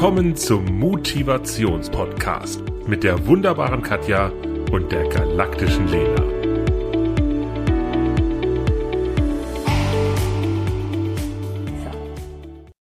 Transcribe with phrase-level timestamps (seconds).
[0.00, 4.28] Willkommen zum Motivationspodcast mit der wunderbaren Katja
[4.72, 6.22] und der galaktischen Lena.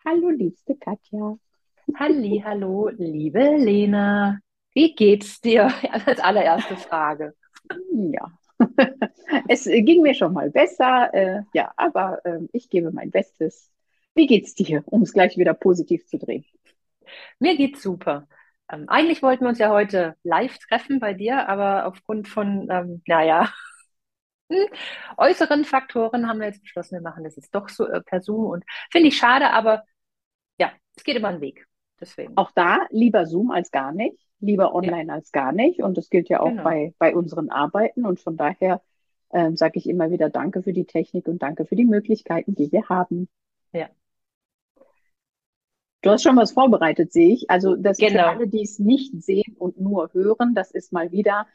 [0.06, 1.40] Hallo, liebste Katja.
[1.96, 4.38] Halli, hallo, liebe Lena.
[4.76, 5.74] Wie geht's dir?
[6.06, 7.34] Als allererste Frage.
[7.92, 8.32] Ja,
[9.48, 13.72] es ging mir schon mal besser, äh, ja, aber äh, ich gebe mein Bestes.
[14.14, 16.46] Wie geht's dir, um es gleich wieder positiv zu drehen?
[17.40, 18.28] Mir geht's super.
[18.70, 23.02] Ähm, eigentlich wollten wir uns ja heute live treffen bei dir, aber aufgrund von, ähm,
[23.08, 23.52] naja,
[25.18, 28.46] äußeren Faktoren haben wir jetzt beschlossen, wir machen das jetzt doch so äh, per Zoom
[28.46, 29.84] und finde ich schade, aber
[30.60, 31.68] ja, es geht immer einen Weg.
[32.00, 32.38] Deswegen.
[32.38, 35.14] Auch da lieber Zoom als gar nicht, lieber online ja.
[35.14, 35.82] als gar nicht.
[35.82, 36.64] Und das gilt ja auch genau.
[36.64, 38.06] bei, bei unseren Arbeiten.
[38.06, 38.82] Und von daher
[39.32, 42.72] ähm, sage ich immer wieder Danke für die Technik und danke für die Möglichkeiten, die
[42.72, 43.28] wir haben.
[43.74, 43.90] Ja.
[46.02, 47.50] Du hast schon was vorbereitet, sehe ich.
[47.50, 48.12] Also das genau.
[48.12, 51.48] für alle, die es nicht sehen und nur hören, das ist mal wieder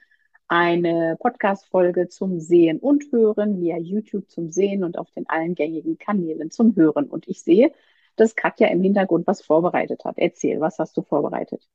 [0.49, 5.97] eine Podcast-Folge zum Sehen und Hören via YouTube zum Sehen und auf den allen gängigen
[5.97, 7.07] Kanälen zum Hören.
[7.07, 7.73] Und ich sehe,
[8.17, 10.19] dass Katja im Hintergrund was vorbereitet hat.
[10.19, 11.67] Erzähl, was hast du vorbereitet?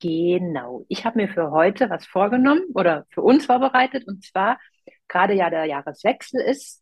[0.00, 0.84] Genau.
[0.88, 4.06] Ich habe mir für heute was vorgenommen oder für uns vorbereitet.
[4.06, 4.58] Und zwar,
[5.08, 6.79] gerade ja der Jahreswechsel ist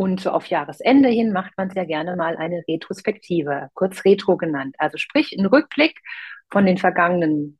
[0.00, 4.74] und so auf Jahresende hin macht man sehr gerne mal eine Retrospektive, kurz Retro genannt.
[4.78, 6.00] Also sprich, ein Rückblick
[6.50, 7.58] von den vergangenen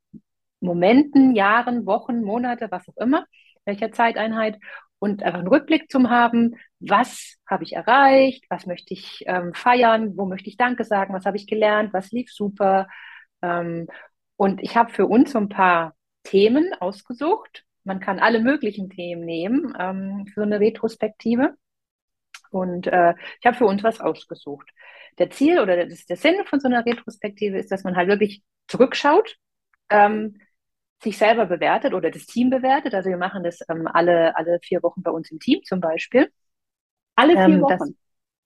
[0.59, 3.27] Momenten, Jahren, Wochen, Monate, was auch immer,
[3.65, 4.57] welcher Zeiteinheit
[4.97, 10.17] und einfach einen Rückblick zum haben, was habe ich erreicht, was möchte ich ähm, feiern,
[10.17, 12.87] wo möchte ich Danke sagen, was habe ich gelernt, was lief super.
[13.43, 13.85] Ähm,
[14.35, 17.65] und ich habe für uns so ein paar Themen ausgesucht.
[17.83, 21.55] Man kann alle möglichen Themen nehmen ähm, für eine Retrospektive.
[22.51, 24.69] Und äh, ich habe für uns was ausgesucht.
[25.17, 28.43] Der Ziel oder das, der Sinn von so einer Retrospektive ist, dass man halt wirklich
[28.67, 29.35] zurückschaut,
[29.89, 30.37] ähm,
[31.03, 32.93] sich selber bewertet oder das Team bewertet.
[32.93, 36.29] Also wir machen das ähm, alle, alle vier Wochen bei uns im Team zum Beispiel.
[37.15, 37.77] Alle vier ähm, Wochen?
[37.79, 37.93] Das,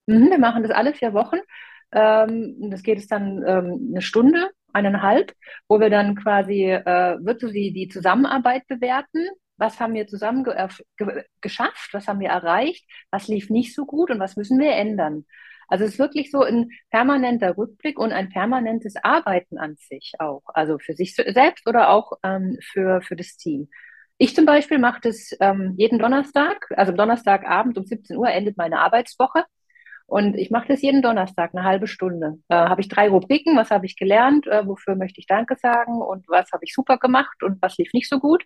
[0.07, 1.37] mh, wir machen das alle vier Wochen.
[1.91, 5.33] Ähm, das geht es dann ähm, eine Stunde, eineinhalb,
[5.67, 9.27] wo wir dann quasi äh, virtuell die, die Zusammenarbeit bewerten.
[9.57, 10.53] Was haben wir zusammen ge
[10.97, 11.93] ge geschafft?
[11.93, 12.85] Was haben wir erreicht?
[13.11, 15.25] Was lief nicht so gut und was müssen wir ändern?
[15.67, 20.43] Also es ist wirklich so ein permanenter Rückblick und ein permanentes Arbeiten an sich auch.
[20.45, 23.69] Also für sich selbst oder auch ähm, für, für das Team.
[24.17, 28.79] Ich zum Beispiel mache das ähm, jeden Donnerstag, also Donnerstagabend um 17 Uhr endet meine
[28.79, 29.43] Arbeitswoche.
[30.07, 32.35] Und ich mache das jeden Donnerstag, eine halbe Stunde.
[32.47, 36.01] Äh, habe ich drei Rubriken, was habe ich gelernt, äh, wofür möchte ich Danke sagen
[36.01, 38.45] und was habe ich super gemacht und was lief nicht so gut.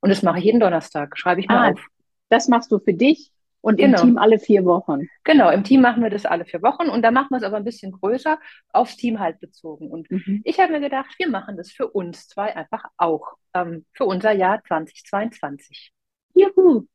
[0.00, 1.86] Und das mache ich jeden Donnerstag, schreibe ich mal ah, auf.
[2.28, 4.00] Das machst du für dich und genau.
[4.00, 5.08] im Team alle vier Wochen.
[5.24, 7.56] Genau, im Team machen wir das alle vier Wochen und da machen wir es aber
[7.56, 8.38] ein bisschen größer,
[8.72, 9.90] aufs Team halt bezogen.
[9.90, 10.40] Und mhm.
[10.44, 14.32] ich habe mir gedacht, wir machen das für uns zwei einfach auch, ähm, für unser
[14.32, 15.92] Jahr 2022.
[16.34, 16.86] Juhu!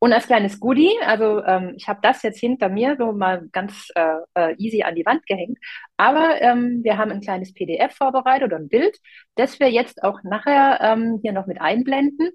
[0.00, 3.88] Und als kleines Goodie, also ähm, ich habe das jetzt hinter mir so mal ganz
[3.96, 5.58] äh, äh easy an die Wand gehängt,
[5.96, 8.96] aber ähm, wir haben ein kleines PDF vorbereitet oder ein Bild,
[9.34, 12.30] das wir jetzt auch nachher ähm, hier noch mit einblenden.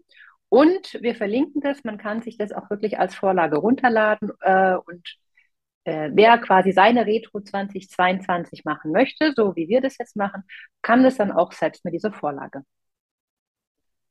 [0.50, 5.18] Und wir verlinken das, man kann sich das auch wirklich als Vorlage runterladen äh, und
[5.86, 10.44] äh, wer quasi seine Retro 2022 machen möchte, so wie wir das jetzt machen,
[10.82, 12.64] kann das dann auch selbst mit dieser Vorlage.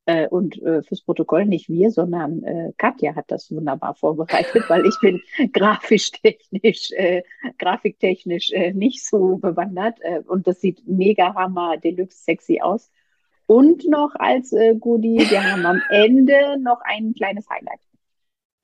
[0.04, 4.84] Äh, und äh, fürs Protokoll nicht wir, sondern äh, Katja hat das wunderbar vorbereitet, weil
[4.84, 5.20] ich bin
[5.52, 7.22] grafisch-technisch, äh,
[7.58, 9.98] grafiktechnisch äh, nicht so bewandert.
[10.00, 12.90] Äh, und das sieht mega hammer, deluxe sexy aus.
[13.46, 17.80] Und noch als äh, Goodie, wir haben am Ende noch ein kleines Highlight.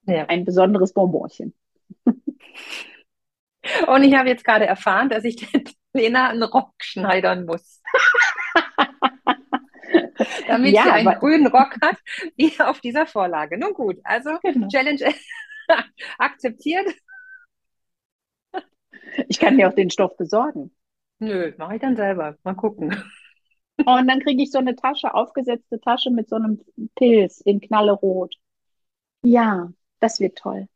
[0.07, 0.25] Ja.
[0.27, 1.55] Ein besonderes Bonbonchen.
[3.87, 5.63] Und ich habe jetzt gerade erfahren, dass ich der
[5.93, 7.83] Lena einen Rock schneidern muss.
[10.49, 11.97] Damit ja, sie einen grünen Rock hat,
[12.37, 13.59] wie auf dieser Vorlage.
[13.59, 14.69] Nun gut, also genau.
[14.69, 15.15] Challenge
[16.19, 16.95] akzeptiert.
[19.29, 20.75] Ich kann dir auch den Stoff besorgen.
[21.19, 22.37] Nö, mache ich dann selber.
[22.45, 22.95] Mal gucken.
[23.85, 26.61] Und dann kriege ich so eine Tasche, aufgesetzte Tasche mit so einem
[26.97, 28.35] Pilz in Knallerot.
[29.23, 29.71] Ja,
[30.01, 30.69] das wird toll.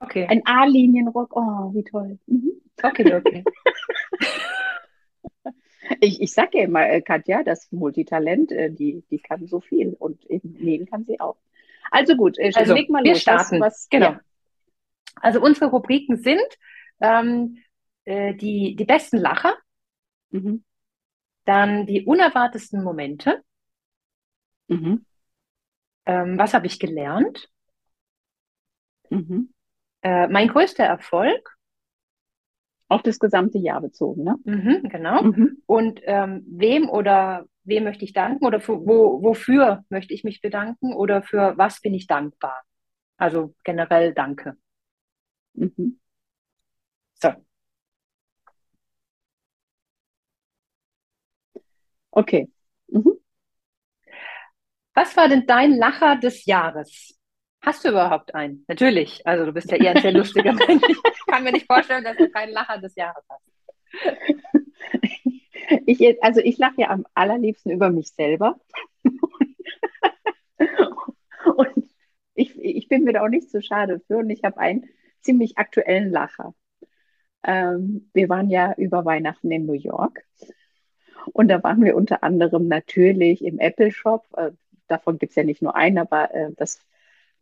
[0.00, 0.26] Okay.
[0.28, 1.34] Ein A-Linienrock.
[1.36, 2.18] Oh, wie toll.
[2.26, 2.52] Mhm.
[2.82, 3.44] Okay, okay.
[6.00, 9.94] ich, ich sage ja immer, äh, Katja, das Multitalent, äh, die, die kann so viel
[9.98, 11.36] und eben nähen kann sie auch.
[11.90, 13.22] Also gut, äh, also, leg mal wir los.
[13.22, 13.60] Starten.
[13.60, 14.12] Was, was, genau.
[14.12, 14.20] Ja.
[15.16, 16.42] Also unsere Rubriken sind
[17.00, 17.58] ähm,
[18.04, 19.56] äh, die, die besten Lacher.
[20.30, 20.64] Mhm.
[21.44, 23.42] Dann die unerwartesten Momente.
[24.68, 25.04] Mhm.
[26.06, 27.48] Ähm, was habe ich gelernt?
[29.10, 29.52] Mhm.
[30.02, 31.53] Äh, mein größter Erfolg.
[32.88, 34.36] Auf das gesamte Jahr bezogen, ne?
[34.44, 35.22] Mhm, genau.
[35.22, 35.62] Mhm.
[35.66, 40.42] Und ähm, wem oder wem möchte ich danken oder für, wo, wofür möchte ich mich
[40.42, 42.62] bedanken oder für was bin ich dankbar?
[43.16, 44.56] Also generell danke.
[45.54, 45.98] Mhm.
[47.22, 47.34] So.
[52.16, 52.48] Okay.
[52.88, 53.18] Mhm.
[54.94, 57.16] Was war denn dein Lacher des Jahres?
[57.64, 58.64] Hast du überhaupt einen?
[58.68, 59.26] Natürlich.
[59.26, 60.82] Also du bist ja eher ein sehr lustiger Mensch.
[60.88, 63.42] Ich kann mir nicht vorstellen, dass du keinen Lacher des Jahres hast.
[65.86, 68.60] Ich, also ich lache ja am allerliebsten über mich selber.
[71.56, 71.88] Und
[72.34, 74.18] ich, ich bin mir da auch nicht so schade für.
[74.18, 74.84] Und ich habe einen
[75.22, 76.54] ziemlich aktuellen Lacher.
[77.42, 80.24] Ähm, wir waren ja über Weihnachten in New York.
[81.32, 84.26] Und da waren wir unter anderem natürlich im Apple Shop.
[84.36, 84.50] Äh,
[84.86, 86.78] davon gibt es ja nicht nur einen, aber äh, das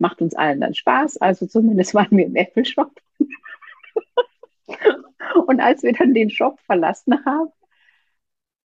[0.03, 1.17] macht uns allen dann Spaß.
[1.19, 2.93] Also zumindest waren wir im Apple Shop.
[5.47, 7.51] und als wir dann den Shop verlassen haben,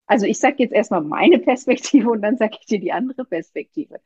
[0.08, 4.00] also ich sage jetzt erstmal meine Perspektive und dann sage ich dir die andere Perspektive.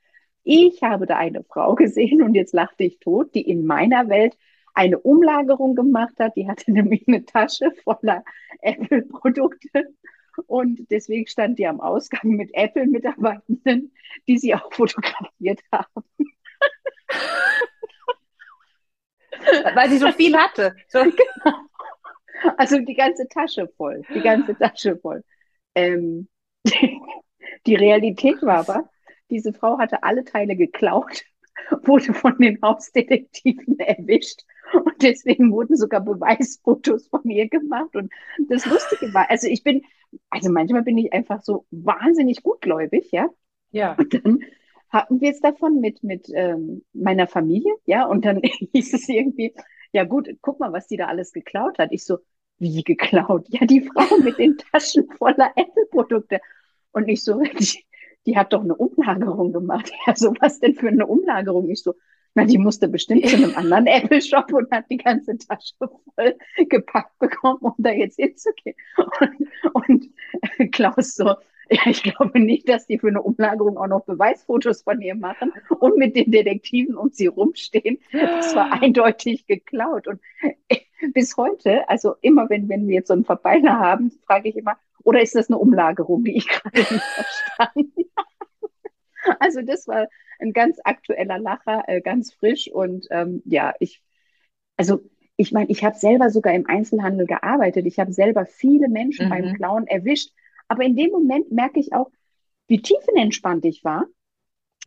[0.43, 4.37] Ich habe da eine Frau gesehen und jetzt lachte ich tot, die in meiner Welt
[4.73, 6.35] eine Umlagerung gemacht hat.
[6.35, 8.23] Die hatte nämlich eine Tasche voller
[8.61, 9.93] Apple-Produkte
[10.47, 13.91] und deswegen stand die am Ausgang mit Apple-Mitarbeitenden,
[14.27, 16.05] die sie auch fotografiert haben.
[19.75, 20.75] Weil sie so viel hatte.
[20.87, 20.99] So.
[22.41, 22.53] Genau.
[22.57, 25.25] Also die ganze Tasche voll, die ganze Tasche voll.
[25.75, 26.29] Ähm,
[27.65, 28.89] die Realität war aber,
[29.29, 31.23] diese Frau hatte alle Teile geklaut,
[31.83, 37.95] wurde von den Hausdetektiven erwischt und deswegen wurden sogar Beweisfotos von ihr gemacht.
[37.95, 38.11] Und
[38.47, 39.83] das Lustige war, also ich bin,
[40.29, 43.29] also manchmal bin ich einfach so wahnsinnig gutgläubig, ja.
[43.71, 43.95] Ja.
[43.95, 44.43] Und dann
[44.89, 48.41] hatten wir es davon mit, mit ähm, meiner Familie, ja, und dann
[48.73, 49.53] hieß es irgendwie,
[49.91, 51.91] ja gut, guck mal, was die da alles geklaut hat.
[51.91, 52.19] Ich so,
[52.57, 53.47] wie geklaut?
[53.49, 56.41] Ja, die Frau mit den Taschen voller Apple-Produkte.
[56.91, 57.85] Und ich so, die,
[58.25, 59.91] die hat doch eine Umlagerung gemacht.
[60.05, 61.69] Ja, so was denn für eine Umlagerung?
[61.69, 61.93] Ich so,
[62.35, 66.37] na, die musste bestimmt zu einem anderen Apple-Shop und hat die ganze Tasche voll
[66.69, 68.75] gepackt bekommen, um da jetzt hinzugehen.
[69.73, 70.09] Und,
[70.57, 71.35] und Klaus so,
[71.85, 75.97] ich glaube nicht, dass die für eine Umlagerung auch noch Beweisfotos von ihr machen und
[75.97, 77.99] mit den Detektiven um sie rumstehen.
[78.11, 80.07] Das war eindeutig geklaut.
[80.07, 80.19] Und
[81.13, 84.77] bis heute, also immer wenn, wenn wir jetzt so einen Verbeiner haben, frage ich immer,
[85.03, 88.29] oder ist das eine Umlagerung, die ich gerade nicht verstanden habe?
[89.41, 90.07] Also das war
[90.39, 94.01] ein ganz aktueller Lacher, äh, ganz frisch und ähm, ja, ich,
[94.77, 95.01] also
[95.35, 97.85] ich meine, ich habe selber sogar im Einzelhandel gearbeitet.
[97.85, 99.29] Ich habe selber viele Menschen mhm.
[99.29, 100.31] beim Klauen erwischt
[100.69, 102.09] aber in dem Moment merke ich auch,
[102.67, 104.05] wie tiefenentspannt ich war.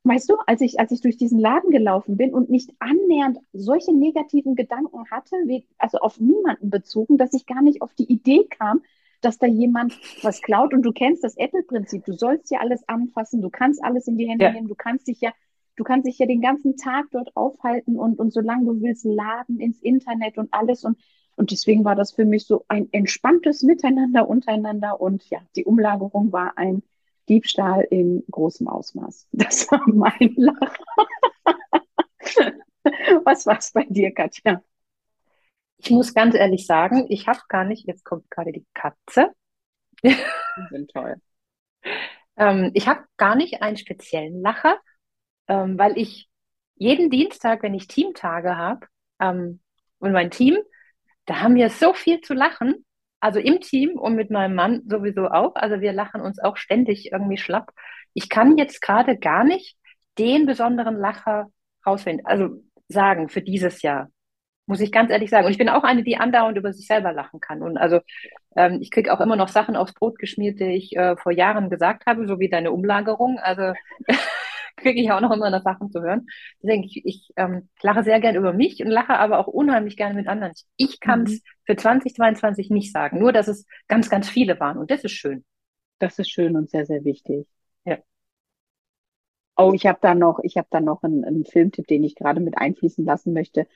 [0.04, 3.92] Weißt du, als ich, als ich durch diesen Laden gelaufen bin und nicht annähernd solche
[3.94, 8.46] negativen Gedanken hatte, wie, also auf niemanden bezogen, dass ich gar nicht auf die Idee
[8.48, 8.82] kam,
[9.20, 10.74] dass da jemand was klaut.
[10.74, 12.04] Und du kennst das Apple-Prinzip.
[12.04, 14.52] Du sollst ja alles anfassen, du kannst alles in die Hände ja.
[14.52, 15.32] nehmen, du kannst dich ja,
[15.76, 19.60] du kannst dich ja den ganzen Tag dort aufhalten und, und solange du willst, laden
[19.60, 20.82] ins Internet und alles.
[20.82, 20.98] Und
[21.36, 25.00] und deswegen war das für mich so ein entspanntes Miteinander untereinander.
[25.00, 26.82] Und ja, die Umlagerung war ein
[27.28, 29.28] Diebstahl in großem Ausmaß.
[29.32, 30.84] Das war mein Lachen.
[33.24, 34.62] Was war es bei dir, Katja?
[35.78, 39.32] Ich muss ganz ehrlich sagen, ich habe gar nicht, jetzt kommt gerade die Katze.
[40.04, 40.14] Die
[40.70, 41.16] sind toll.
[42.36, 44.78] ähm, ich habe gar nicht einen speziellen Lacher,
[45.48, 46.28] ähm, weil ich
[46.76, 48.86] jeden Dienstag, wenn ich Teamtage habe,
[49.20, 49.60] ähm,
[49.98, 50.58] und mein Team
[51.26, 52.84] da haben wir so viel zu lachen.
[53.20, 55.54] Also im Team und mit meinem Mann sowieso auch.
[55.54, 57.70] Also wir lachen uns auch ständig irgendwie schlapp.
[58.14, 59.76] Ich kann jetzt gerade gar nicht
[60.18, 61.46] den besonderen Lacher
[61.86, 64.08] rausfinden, also sagen für dieses Jahr.
[64.66, 65.46] Muss ich ganz ehrlich sagen.
[65.46, 67.62] Und ich bin auch eine, die andauernd über sich selber lachen kann.
[67.62, 68.00] Und also
[68.56, 71.70] ähm, ich kriege auch immer noch Sachen aufs Brot geschmiert, die ich äh, vor Jahren
[71.70, 73.38] gesagt habe, so wie deine Umlagerung.
[73.38, 73.72] Also
[74.82, 76.26] kriege ich auch noch immer noch Sachen zu hören.
[76.62, 80.14] Deswegen, ich, ich ähm, lache sehr gern über mich und lache aber auch unheimlich gerne
[80.14, 80.52] mit anderen.
[80.76, 81.40] Ich kann es mhm.
[81.64, 85.44] für 2022 nicht sagen, nur dass es ganz, ganz viele waren und das ist schön.
[85.98, 87.46] Das ist schön und sehr, sehr wichtig.
[87.84, 87.98] Ja.
[89.56, 92.40] Oh, ich habe da noch, ich habe da noch einen, einen, Filmtipp, den ich gerade
[92.40, 93.66] mit einfließen lassen möchte,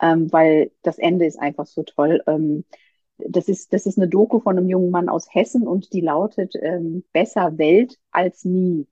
[0.00, 2.22] ähm, weil das Ende ist einfach so toll.
[2.26, 2.64] Ähm,
[3.18, 6.54] das ist, das ist eine Doku von einem jungen Mann aus Hessen und die lautet
[6.60, 8.86] ähm, Besser Welt als nie.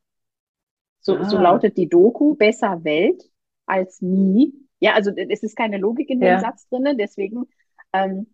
[1.05, 1.25] So, ah.
[1.25, 3.23] so lautet die Doku, besser Welt
[3.67, 4.55] als nie.
[4.81, 6.41] Ja, also es ist keine Logik in dem ja.
[6.41, 7.45] Satz drin, deswegen,
[7.93, 8.27] ähm,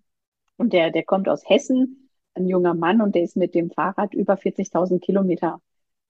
[0.57, 4.15] und der, der kommt aus Hessen, ein junger Mann, und der ist mit dem Fahrrad
[4.15, 5.61] über 40.000 Kilometer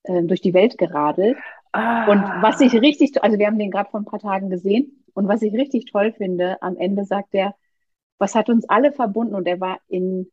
[0.02, 1.38] äh, durch die Welt geradelt.
[1.72, 2.10] Ah.
[2.10, 5.28] Und was ich richtig, also wir haben den gerade vor ein paar Tagen gesehen, und
[5.28, 7.54] was ich richtig toll finde, am Ende sagt er,
[8.18, 9.34] was hat uns alle verbunden?
[9.34, 10.30] Und er war in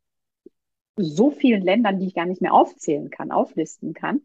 [0.98, 4.22] so vielen Ländern, die ich gar nicht mehr aufzählen kann, auflisten kann.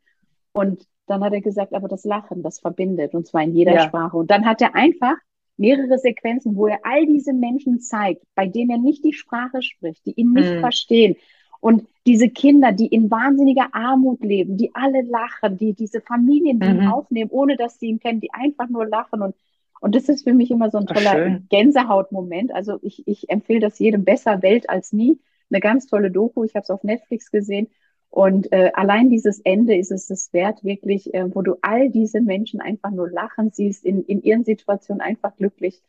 [0.52, 3.82] Und dann hat er gesagt, aber das Lachen, das verbindet, und zwar in jeder ja.
[3.82, 4.16] Sprache.
[4.16, 5.16] Und dann hat er einfach
[5.56, 10.04] mehrere Sequenzen, wo er all diese Menschen zeigt, bei denen er nicht die Sprache spricht,
[10.06, 10.60] die ihn nicht hm.
[10.60, 11.16] verstehen.
[11.62, 16.68] Und diese Kinder, die in wahnsinniger Armut leben, die alle lachen, die diese Familien, die
[16.68, 16.80] mhm.
[16.80, 19.22] ihn aufnehmen, ohne dass sie ihn kennen, die einfach nur lachen.
[19.22, 19.36] Und,
[19.80, 22.52] und das ist für mich immer so ein toller Gänsehautmoment.
[22.52, 25.20] Also ich, ich empfehle das jedem besser Welt als nie.
[25.50, 26.42] Eine ganz tolle Doku.
[26.42, 27.68] Ich habe es auf Netflix gesehen.
[28.12, 32.20] Und äh, allein dieses Ende ist es es wert, wirklich, äh, wo du all diese
[32.20, 35.82] Menschen einfach nur lachen siehst, in, in ihren Situationen einfach glücklich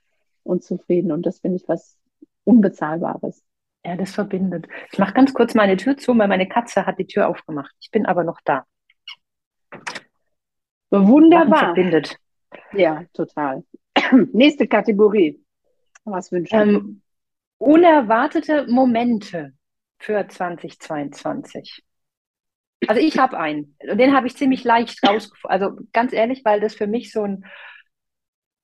[0.45, 1.11] und zufrieden.
[1.11, 1.97] Und das finde ich was
[2.45, 3.43] Unbezahlbares.
[3.85, 4.69] Ja, das verbindet.
[4.93, 7.75] Ich mache ganz kurz meine Tür zu, weil meine Katze hat die Tür aufgemacht.
[7.81, 8.65] Ich bin aber noch da.
[10.91, 11.49] Wunderbar.
[11.49, 12.17] Lachen verbindet.
[12.71, 13.65] Ja, total.
[14.31, 15.43] Nächste Kategorie.
[16.05, 17.01] Was wünschen ähm,
[17.57, 19.51] Unerwartete Momente
[19.97, 21.83] für 2022.
[22.87, 23.75] Also ich habe einen.
[23.89, 25.51] Und den habe ich ziemlich leicht rausgefunden.
[25.51, 27.45] Also ganz ehrlich, weil das für mich so ein,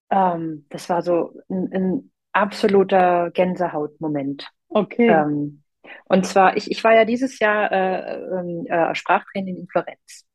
[0.09, 4.47] ähm, das war so ein, ein absoluter Gänsehautmoment.
[4.69, 5.07] Okay.
[5.07, 5.63] Ähm,
[6.05, 10.25] und zwar, ich, ich war ja dieses Jahr äh, ähm, äh, Sprachtraining in Florenz.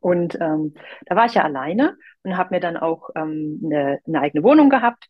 [0.00, 0.74] Und ähm,
[1.06, 4.70] da war ich ja alleine und habe mir dann auch ähm, eine, eine eigene Wohnung
[4.70, 5.06] gehabt.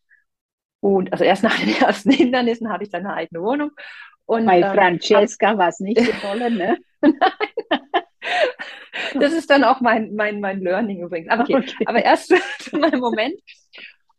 [0.81, 3.71] Und also erst nach den ersten Hindernissen hatte ich dann eine eigene Wohnung.
[4.25, 6.77] Und, Bei ähm, Francesca war es nicht so toll, ne?
[9.19, 11.29] das ist dann auch mein, mein, mein Learning übrigens.
[11.29, 11.55] Aber, okay.
[11.55, 11.85] okay.
[11.85, 13.33] aber erst zu meinem Moment.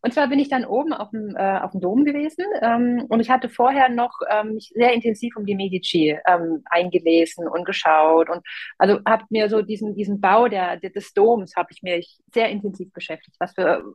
[0.03, 3.21] Und zwar bin ich dann oben auf dem, äh, auf dem Dom gewesen ähm, und
[3.21, 8.31] ich hatte vorher noch ähm, mich sehr intensiv um die Medici ähm, eingelesen und geschaut
[8.31, 8.41] und
[8.79, 12.03] also habe mir so diesen, diesen Bau der, des Doms habe ich mir
[12.33, 13.95] sehr intensiv beschäftigt, was für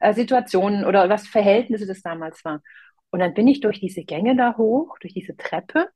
[0.00, 2.60] äh, Situationen oder was Verhältnisse das damals war.
[3.10, 5.88] Und dann bin ich durch diese Gänge da hoch, durch diese Treppe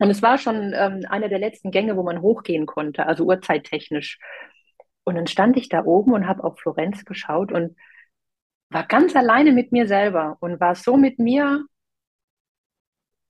[0.00, 4.18] und es war schon ähm, einer der letzten Gänge, wo man hochgehen konnte, also uhrzeittechnisch.
[5.04, 7.76] Und dann stand ich da oben und habe auf Florenz geschaut und
[8.70, 11.66] war ganz alleine mit mir selber und war so mit mir.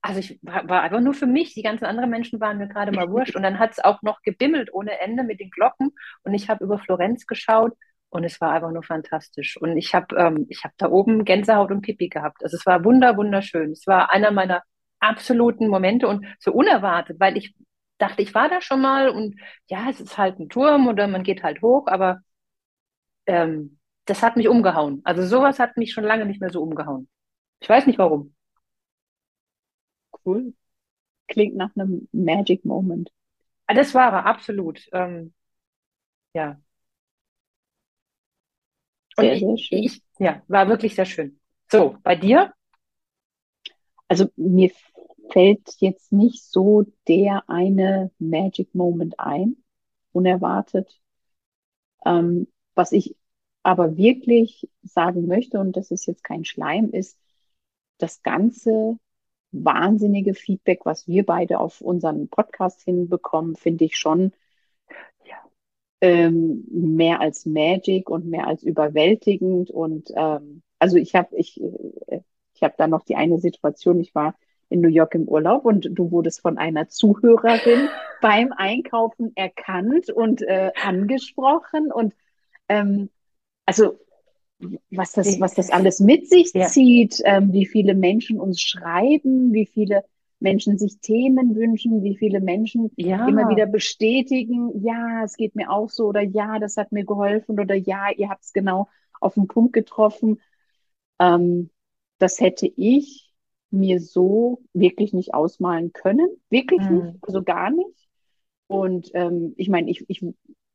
[0.01, 1.53] Also ich war, war einfach nur für mich.
[1.53, 3.35] Die ganzen anderen Menschen waren mir gerade mal wurscht.
[3.35, 5.91] Und dann hat es auch noch gebimmelt ohne Ende mit den Glocken.
[6.23, 7.73] Und ich habe über Florenz geschaut
[8.11, 9.57] und es war einfach nur fantastisch.
[9.61, 12.43] Und ich habe ähm, ich hab da oben Gänsehaut und Pipi gehabt.
[12.43, 13.71] Also es war wunder, wunderschön.
[13.71, 14.63] Es war einer meiner
[14.99, 17.55] absoluten Momente und so unerwartet, weil ich
[17.97, 19.39] dachte, ich war da schon mal und
[19.69, 22.21] ja, es ist halt ein Turm oder man geht halt hoch, aber
[23.25, 25.01] ähm, das hat mich umgehauen.
[25.03, 27.09] Also sowas hat mich schon lange nicht mehr so umgehauen.
[27.61, 28.35] Ich weiß nicht warum.
[30.25, 30.53] Cool.
[31.27, 33.11] Klingt nach einem Magic Moment.
[33.67, 34.87] Ah, das war er, absolut.
[34.93, 35.33] Ähm,
[36.33, 36.59] ja.
[39.21, 39.83] Und sehr, sehr schön.
[39.83, 41.39] Ich, ja, war wirklich sehr schön.
[41.71, 42.53] So, bei dir?
[44.07, 44.71] Also mir
[45.31, 49.55] fällt jetzt nicht so der eine Magic Moment ein,
[50.11, 50.99] unerwartet.
[52.05, 53.15] Ähm, was ich
[53.63, 57.17] aber wirklich sagen möchte, und das ist jetzt kein Schleim, ist
[57.97, 58.97] das ganze
[59.51, 64.33] wahnsinnige Feedback, was wir beide auf unseren Podcast hinbekommen, finde ich schon
[66.01, 69.69] ähm, mehr als Magic und mehr als überwältigend.
[69.69, 72.21] Und ähm, also ich habe ich, äh,
[72.53, 74.35] ich habe da noch die eine Situation, ich war
[74.69, 77.89] in New York im Urlaub und du wurdest von einer Zuhörerin
[78.21, 82.13] beim Einkaufen erkannt und äh, angesprochen und
[82.67, 83.09] ähm,
[83.65, 83.99] also
[84.89, 86.67] was das, was das alles mit sich ja.
[86.67, 90.03] zieht, ähm, wie viele Menschen uns schreiben, wie viele
[90.41, 93.27] Menschen sich Themen wünschen, wie viele Menschen ja.
[93.27, 97.59] immer wieder bestätigen, ja, es geht mir auch so oder ja, das hat mir geholfen
[97.59, 100.41] oder ja, ihr habt es genau auf den Punkt getroffen.
[101.19, 101.69] Ähm,
[102.17, 103.31] das hätte ich
[103.69, 106.29] mir so wirklich nicht ausmalen können.
[106.49, 106.95] Wirklich mhm.
[106.97, 108.09] nicht, also gar nicht.
[108.67, 110.25] Und ähm, ich meine, ich, ich,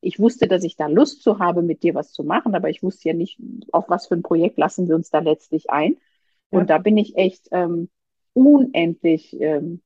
[0.00, 2.82] ich wusste, dass ich da Lust zu habe, mit dir was zu machen, aber ich
[2.82, 3.38] wusste ja nicht,
[3.73, 5.96] auf was für ein Projekt lassen wir uns da letztlich ein.
[6.52, 6.61] Ja.
[6.61, 7.88] Und da bin ich echt ähm,
[8.37, 9.81] unendlich ähm,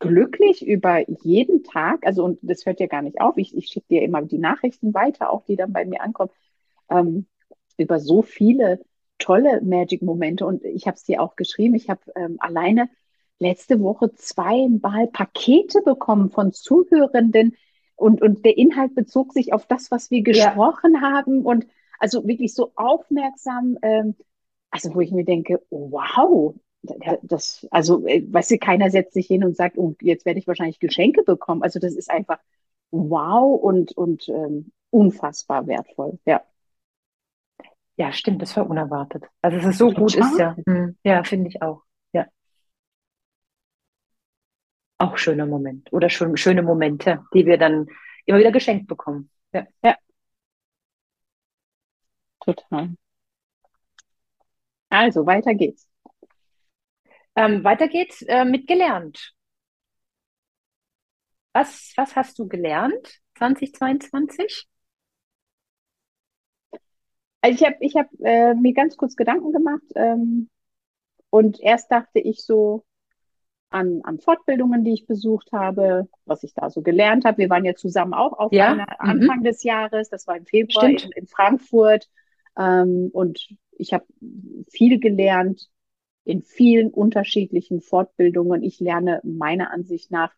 [0.00, 2.04] glücklich über jeden Tag.
[2.04, 3.38] Also, und das hört ja gar nicht auf.
[3.38, 6.30] Ich, ich schicke dir immer die Nachrichten weiter, auch die dann bei mir ankommen,
[6.90, 7.26] ähm,
[7.76, 8.80] über so viele
[9.18, 11.76] tolle Magic-Momente und ich habe es dir auch geschrieben.
[11.76, 12.90] Ich habe ähm, alleine
[13.38, 17.56] letzte Woche zweimal Pakete bekommen von Zuhörenden
[17.94, 21.00] und, und der Inhalt bezog sich auf das, was wir gesprochen ja.
[21.02, 21.66] haben und
[22.00, 24.16] also wirklich so aufmerksam, ähm,
[24.70, 26.56] also wo ich mir denke, wow,
[27.22, 30.46] das, also, äh, weißt du, keiner setzt sich hin und sagt, oh, jetzt werde ich
[30.46, 31.62] wahrscheinlich Geschenke bekommen.
[31.62, 32.38] Also das ist einfach
[32.90, 36.42] wow und, und ähm, unfassbar wertvoll, ja.
[37.96, 39.24] Ja, stimmt, das war unerwartet.
[39.42, 40.56] Also, es so gut ist, ja.
[40.66, 40.96] Mhm.
[41.04, 41.82] Ja, finde ich auch.
[42.12, 42.26] Ja.
[45.02, 47.86] auch schöner Moment oder schon schöne Momente, die wir dann
[48.24, 49.30] immer wieder geschenkt bekommen.
[49.52, 49.66] Ja.
[49.82, 49.96] ja.
[52.40, 52.90] Total.
[54.90, 55.88] Also, weiter geht's.
[57.34, 59.34] Ähm, weiter geht's äh, mit gelernt.
[61.52, 64.66] Was, was hast du gelernt 2022?
[67.40, 70.48] Also ich habe ich hab, äh, mir ganz kurz Gedanken gemacht ähm,
[71.30, 72.84] und erst dachte ich so
[73.70, 77.38] an, an Fortbildungen, die ich besucht habe, was ich da so gelernt habe.
[77.38, 79.22] Wir waren ja zusammen auch auf Ja, einer mhm.
[79.22, 82.08] Anfang des Jahres, das war im Februar in, in Frankfurt
[82.56, 84.04] ähm, und ich habe
[84.70, 85.68] viel gelernt
[86.24, 88.62] in vielen unterschiedlichen Fortbildungen.
[88.62, 90.32] Ich lerne meiner Ansicht nach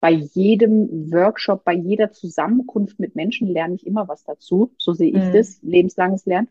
[0.00, 4.72] bei jedem Workshop, bei jeder Zusammenkunft mit Menschen lerne ich immer was dazu.
[4.78, 5.30] So sehe ich Mhm.
[5.30, 6.48] das, lebenslanges Lernen.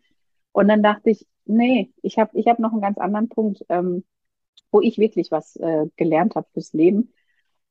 [0.51, 4.03] Und dann dachte ich, nee, ich habe ich hab noch einen ganz anderen Punkt, ähm,
[4.71, 7.13] wo ich wirklich was äh, gelernt habe fürs Leben.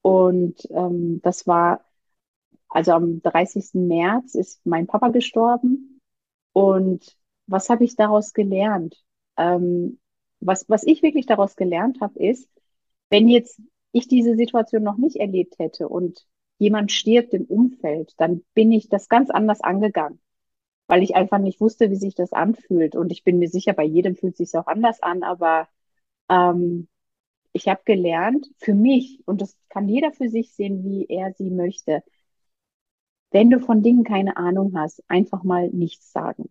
[0.02, 1.84] Und ähm, das war,
[2.68, 3.88] also am 30.
[3.88, 6.00] März ist mein Papa gestorben.
[6.52, 7.16] Und
[7.46, 8.96] was habe ich daraus gelernt?
[9.36, 9.98] Ähm,
[10.44, 12.48] was, was ich wirklich daraus gelernt habe, ist,
[13.10, 13.60] wenn jetzt
[13.92, 16.26] ich diese Situation noch nicht erlebt hätte und
[16.58, 20.20] jemand stirbt im Umfeld, dann bin ich das ganz anders angegangen,
[20.86, 22.96] weil ich einfach nicht wusste, wie sich das anfühlt.
[22.96, 25.68] Und ich bin mir sicher, bei jedem fühlt sich auch anders an, aber
[26.28, 26.88] ähm,
[27.52, 31.50] ich habe gelernt, für mich, und das kann jeder für sich sehen, wie er sie
[31.50, 32.02] möchte,
[33.30, 36.50] wenn du von Dingen keine Ahnung hast, einfach mal nichts sagen.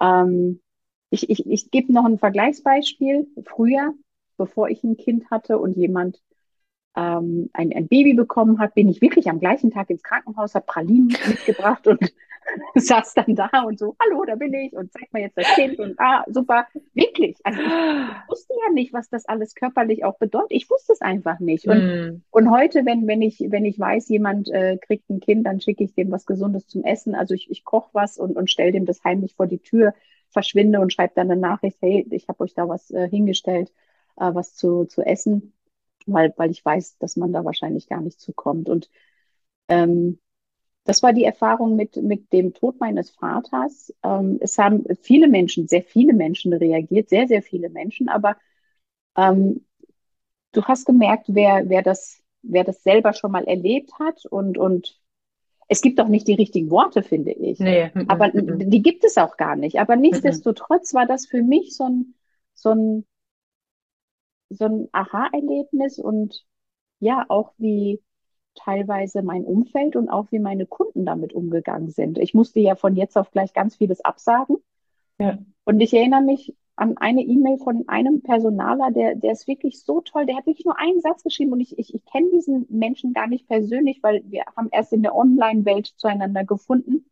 [0.00, 0.60] Ähm,
[1.10, 3.26] ich ich, ich gebe noch ein Vergleichsbeispiel.
[3.44, 3.94] Früher,
[4.36, 6.20] bevor ich ein Kind hatte und jemand
[6.96, 10.66] ähm, ein, ein Baby bekommen hat, bin ich wirklich am gleichen Tag ins Krankenhaus, habe
[10.66, 12.00] Pralinen mitgebracht und
[12.74, 15.78] saß dann da und so, hallo, da bin ich und zeig mir jetzt das Kind
[15.78, 17.36] und ah, super, wirklich.
[17.44, 17.68] Also ich
[18.28, 20.52] wusste ja nicht, was das alles körperlich auch bedeutet.
[20.52, 21.68] Ich wusste es einfach nicht.
[21.68, 22.22] Und, Mhm.
[22.30, 25.84] und heute, wenn, wenn ich, wenn ich weiß, jemand äh, kriegt ein Kind, dann schicke
[25.84, 27.14] ich dem was Gesundes zum Essen.
[27.14, 29.94] Also ich, ich koche was und, und stelle dem das heimlich vor die Tür,
[30.30, 33.72] verschwinde und schreibe dann eine Nachricht, hey, ich habe euch da was äh, hingestellt,
[34.16, 35.54] äh, was zu, zu essen,
[36.06, 38.68] weil, weil ich weiß, dass man da wahrscheinlich gar nicht zukommt.
[38.68, 38.90] Und
[39.68, 40.20] ähm,
[40.84, 43.92] das war die Erfahrung mit, mit dem Tod meines Vaters.
[44.02, 48.36] Ähm, es haben viele Menschen, sehr viele Menschen reagiert, sehr, sehr viele Menschen, aber
[49.16, 49.66] ähm,
[50.52, 55.00] du hast gemerkt, wer, wer das, wer das selber schon mal erlebt hat und, und
[55.68, 57.58] es gibt auch nicht die richtigen Worte, finde ich.
[57.58, 57.90] Nee.
[58.08, 58.70] Aber mhm.
[58.70, 59.80] die gibt es auch gar nicht.
[59.80, 62.14] Aber nichtsdestotrotz war das für mich so ein,
[62.54, 63.04] so ein,
[64.48, 66.44] so ein Aha-Erlebnis und
[67.00, 68.00] ja, auch wie
[68.54, 72.18] teilweise mein Umfeld und auch wie meine Kunden damit umgegangen sind.
[72.18, 74.56] Ich musste ja von jetzt auf gleich ganz vieles absagen.
[75.18, 75.38] Ja.
[75.64, 80.02] Und ich erinnere mich an eine E-Mail von einem Personaler, der, der ist wirklich so
[80.02, 80.26] toll.
[80.26, 83.26] Der hat wirklich nur einen Satz geschrieben und ich, ich, ich kenne diesen Menschen gar
[83.26, 87.06] nicht persönlich, weil wir haben erst in der Online-Welt zueinander gefunden.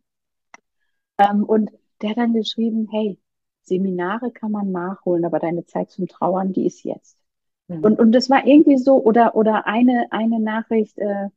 [1.17, 3.17] Ähm, und der hat dann geschrieben, hey,
[3.63, 7.17] Seminare kann man nachholen, aber deine Zeit zum Trauern, die ist jetzt.
[7.67, 7.83] Mhm.
[7.83, 11.29] Und, und das war irgendwie so, oder, oder eine, eine Nachricht, äh,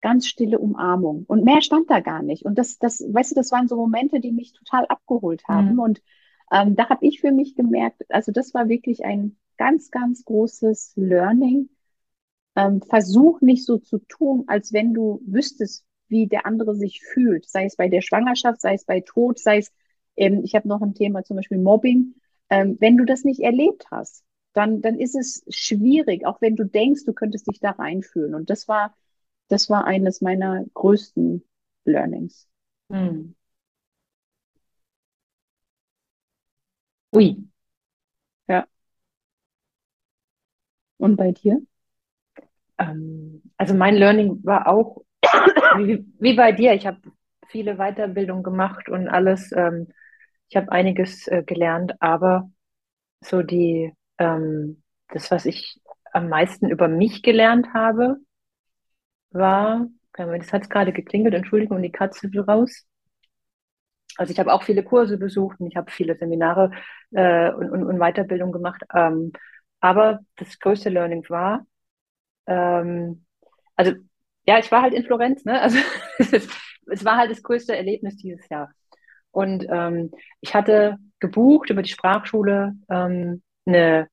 [0.00, 1.24] ganz stille Umarmung.
[1.26, 2.44] Und mehr stand da gar nicht.
[2.44, 5.74] Und das, das, weißt du, das waren so Momente, die mich total abgeholt haben.
[5.74, 5.78] Mhm.
[5.78, 6.02] Und
[6.52, 10.92] ähm, da habe ich für mich gemerkt, also das war wirklich ein ganz, ganz großes
[10.96, 11.68] Learning.
[12.54, 17.48] Ähm, versuch nicht so zu tun, als wenn du wüsstest, wie der andere sich fühlt,
[17.48, 19.72] sei es bei der Schwangerschaft, sei es bei Tod, sei es,
[20.16, 22.14] ähm, ich habe noch ein Thema zum Beispiel Mobbing.
[22.48, 26.64] Ähm, wenn du das nicht erlebt hast, dann, dann ist es schwierig, auch wenn du
[26.64, 28.34] denkst, du könntest dich da reinfühlen.
[28.34, 28.96] Und das war,
[29.48, 31.44] das war eines meiner größten
[31.84, 32.48] Learnings.
[32.88, 33.34] Mhm.
[37.16, 37.28] Ui.
[40.98, 41.60] Und bei dir?
[42.78, 45.02] Ähm, also mein Learning war auch
[45.76, 46.74] wie, wie bei dir.
[46.74, 47.00] Ich habe
[47.48, 49.52] viele Weiterbildungen gemacht und alles.
[49.52, 49.88] Ähm,
[50.48, 52.50] ich habe einiges äh, gelernt, aber
[53.20, 55.80] so die, ähm, das, was ich
[56.12, 58.18] am meisten über mich gelernt habe,
[59.30, 62.86] war, das hat gerade geklingelt, Entschuldigung, die Katze will raus.
[64.16, 66.70] Also ich habe auch viele Kurse besucht und ich habe viele Seminare
[67.12, 68.82] äh, und, und, und Weiterbildung gemacht.
[68.94, 69.32] Ähm,
[69.80, 71.66] aber das größte Learning war,
[72.46, 73.24] ähm,
[73.76, 73.92] also
[74.46, 75.60] ja, ich war halt in Florenz, ne?
[75.60, 75.78] Also
[76.18, 78.72] es, war halt das größte Erlebnis dieses Jahr.
[79.30, 84.08] Und ähm, ich hatte gebucht über die Sprachschule ähm, eine,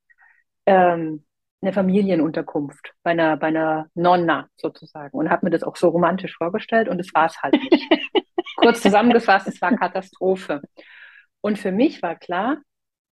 [0.65, 1.25] ähm,
[1.61, 6.35] eine Familienunterkunft bei einer, bei einer Nonna sozusagen und habe mir das auch so romantisch
[6.35, 7.89] vorgestellt und es war es halt nicht.
[8.63, 10.61] Kurz zusammengefasst, es war Katastrophe.
[11.41, 12.57] Und für mich war klar,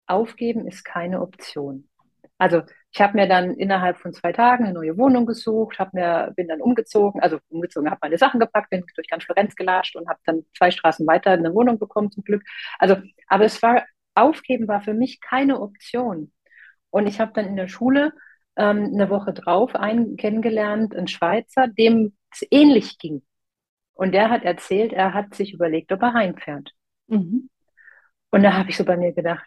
[0.06, 1.88] aufgeben ist keine Option.
[2.36, 6.32] Also ich habe mir dann innerhalb von zwei Tagen eine neue Wohnung gesucht, hab mir,
[6.36, 10.08] bin dann umgezogen, also umgezogen, habe meine Sachen gepackt, bin durch ganz Florenz gelatscht und
[10.08, 12.42] habe dann zwei Straßen weiter eine Wohnung bekommen zum Glück.
[12.78, 13.84] Also, aber es war
[14.14, 16.32] aufgeben war für mich keine Option.
[16.90, 18.12] Und ich habe dann in der Schule
[18.56, 23.22] ähm, eine Woche drauf einen kennengelernt, einen Schweizer, dem es ähnlich ging.
[23.98, 26.70] Und der hat erzählt, er hat sich überlegt, ob er heimfährt.
[27.08, 27.50] Mhm.
[28.30, 29.44] Und da habe ich so bei mir gedacht,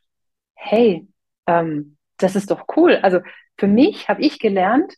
[0.55, 1.07] hey,
[1.47, 2.97] ähm, das ist doch cool.
[2.97, 3.21] Also
[3.57, 4.93] für mich habe ich gelernt,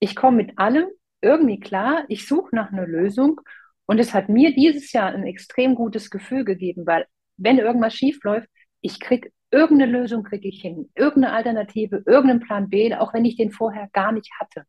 [0.00, 0.86] ich komme mit allem
[1.22, 3.40] irgendwie klar, ich suche nach einer Lösung
[3.86, 8.18] und es hat mir dieses Jahr ein extrem gutes Gefühl gegeben, weil wenn irgendwas schief
[8.24, 8.48] läuft,
[8.80, 13.36] ich kriege irgendeine Lösung kriege ich hin, irgendeine Alternative, irgendeinen Plan B, auch wenn ich
[13.36, 14.64] den vorher gar nicht hatte.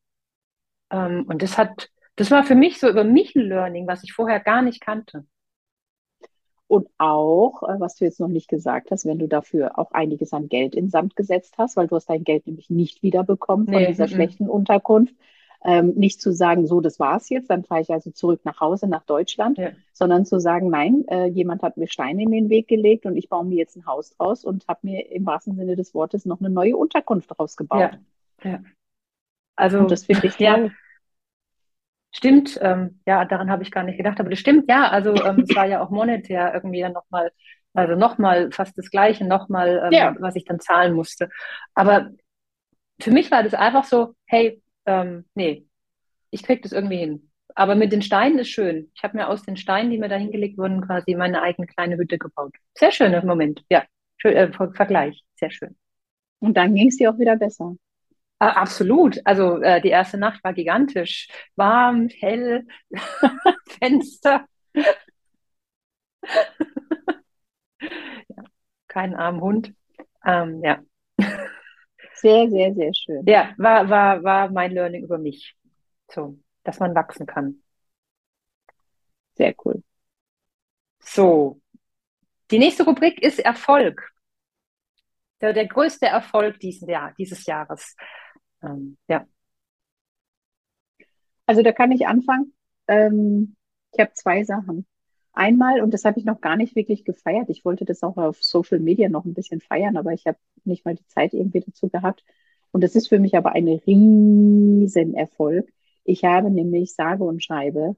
[0.91, 4.12] Ähm, und das hat, das war für mich so über mich ein Learning, was ich
[4.12, 5.25] vorher gar nicht kannte.
[6.67, 10.34] Und auch, äh, was du jetzt noch nicht gesagt hast, wenn du dafür auch einiges
[10.34, 13.75] an Geld in Sand gesetzt hast, weil du hast dein Geld nämlich nicht wiederbekommen von
[13.75, 14.13] nee, dieser m -m.
[14.13, 15.15] schlechten Unterkunft.
[15.63, 18.88] Ähm, nicht zu sagen, so, das war's jetzt, dann fahre ich also zurück nach Hause,
[18.88, 19.71] nach Deutschland, ja.
[19.91, 23.27] sondern zu sagen, nein, äh, jemand hat mir Steine in den Weg gelegt und ich
[23.27, 26.39] baue mir jetzt ein Haus draus und habe mir im wahrsten Sinne des Wortes noch
[26.39, 27.97] eine neue Unterkunft draus gebaut.
[28.43, 28.51] Ja.
[28.51, 28.60] ja.
[29.56, 30.71] Also, und das finde ich toll.
[32.17, 35.45] Stimmt, ähm, ja, daran habe ich gar nicht gedacht, aber das stimmt, ja, also ähm,
[35.47, 37.32] es war ja auch monetär irgendwie dann nochmal,
[37.75, 40.15] also nochmal fast das Gleiche, nochmal, ähm, ja.
[40.17, 41.30] was ich dann zahlen musste.
[41.75, 42.10] Aber
[42.99, 45.67] für mich war das einfach so, hey, ähm, nee,
[46.32, 47.30] ich krieg das irgendwie hin.
[47.53, 48.89] Aber mit den Steinen ist schön.
[48.95, 51.97] Ich habe mir aus den Steinen, die mir da hingelegt wurden, quasi meine eigene kleine
[51.97, 52.56] Hütte gebaut.
[52.73, 53.84] Sehr schöner Moment, ja.
[54.17, 55.75] Schön, äh, Vergleich, sehr schön.
[56.39, 57.75] Und dann ging es dir auch wieder besser.
[58.39, 59.19] Absolut.
[59.26, 61.28] Also äh, die erste Nacht war gigantisch.
[61.56, 62.67] Warm, hell,
[63.80, 64.45] Fenster.
[68.30, 68.43] ja,
[68.88, 69.73] kein armen Hund.
[70.26, 70.82] Ähm, ja.
[72.15, 73.23] Sehr, sehr, sehr schön.
[73.28, 75.56] Ja, war, war, war mein Learning über mich.
[76.12, 77.62] So, dass man wachsen kann.
[79.36, 79.84] Sehr cool.
[81.00, 81.60] So,
[82.52, 84.12] die nächste Rubrik ist Erfolg.
[85.41, 87.95] Der, der größte Erfolg diesen Jahr, dieses Jahres.
[88.62, 89.28] Ähm, ja.
[91.46, 92.54] Also da kann ich anfangen.
[92.88, 93.56] Ähm,
[93.93, 94.86] ich habe zwei Sachen.
[95.34, 98.43] Einmal, und das habe ich noch gar nicht wirklich gefeiert, ich wollte das auch auf
[98.43, 101.89] Social Media noch ein bisschen feiern, aber ich habe nicht mal die Zeit irgendwie dazu
[101.89, 102.24] gehabt.
[102.72, 105.72] Und das ist für mich aber ein Riesenerfolg.
[106.04, 107.96] Ich habe nämlich sage und schreibe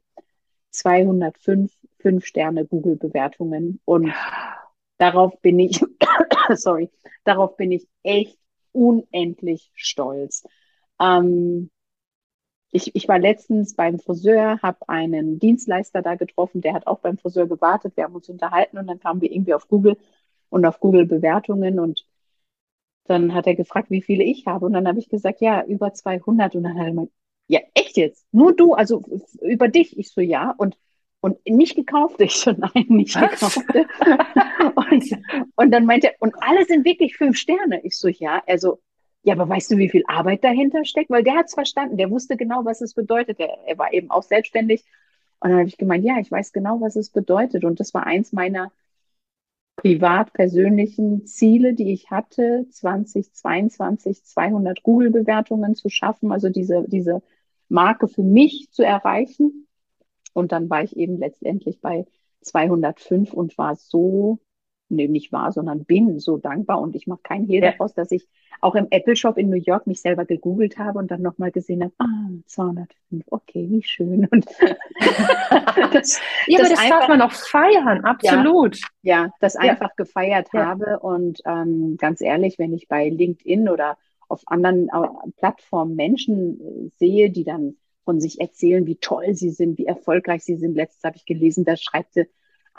[0.72, 4.14] 205 5 Sterne Google-Bewertungen und
[4.98, 5.80] darauf bin ich,
[6.56, 6.90] sorry,
[7.24, 8.38] darauf bin ich echt
[8.72, 10.44] unendlich stolz.
[11.00, 11.70] Ähm,
[12.72, 17.18] ich, ich war letztens beim Friseur, habe einen Dienstleister da getroffen, der hat auch beim
[17.18, 17.98] Friseur gewartet.
[17.98, 19.98] Wir haben uns unterhalten und dann kamen wir irgendwie auf Google
[20.50, 22.06] und auf Google Bewertungen und
[23.06, 25.94] dann hat er gefragt, wie viele ich habe und dann habe ich gesagt, ja, über
[25.94, 27.12] 200 und dann hat er gemeint,
[27.48, 28.28] ja, echt jetzt?
[28.32, 29.04] Nur du, also
[29.42, 29.98] über dich?
[29.98, 30.78] Ich so, ja und
[31.22, 32.20] und nicht gekauft.
[32.22, 33.56] Ich so, nein, nicht Was?
[33.56, 33.88] gekaufte.
[34.76, 35.06] und,
[35.56, 37.82] und dann meinte er, und alle sind wirklich fünf Sterne.
[37.84, 38.80] Ich so, ja, also,
[39.24, 41.10] ja, aber weißt du, wie viel Arbeit dahinter steckt?
[41.10, 43.40] Weil der hat es verstanden, der wusste genau, was es bedeutet.
[43.40, 44.86] Er, er war eben auch selbstständig.
[45.40, 47.64] Und dann habe ich gemeint, ja, ich weiß genau, was es bedeutet.
[47.64, 48.72] Und das war eins meiner
[49.78, 57.22] privat persönlichen Ziele, die ich hatte, 2022 200 Google-Bewertungen zu schaffen, also diese, diese
[57.70, 59.68] Marke für mich zu erreichen.
[60.40, 62.06] Und dann war ich eben letztendlich bei
[62.42, 64.40] 205 und war so,
[64.88, 66.80] nee, nicht war, sondern bin so dankbar.
[66.80, 67.72] Und ich mache keinen Hehl ja.
[67.72, 68.28] daraus, dass ich
[68.62, 71.84] auch im Apple Shop in New York mich selber gegoogelt habe und dann nochmal gesehen
[71.84, 74.28] habe, ah, 205, okay, wie schön.
[74.32, 74.46] Und
[75.94, 78.78] das, ja, das aber das einfach, darf man auch feiern, absolut.
[79.02, 79.60] Ja, ja das ja.
[79.60, 81.00] einfach gefeiert habe.
[81.00, 83.98] Und ähm, ganz ehrlich, wenn ich bei LinkedIn oder
[84.30, 87.76] auf anderen äh, Plattformen Menschen äh, sehe, die dann
[88.10, 90.74] von sich erzählen, wie toll sie sind, wie erfolgreich sie sind.
[90.74, 92.28] Letztes habe ich gelesen, da schreibt sie,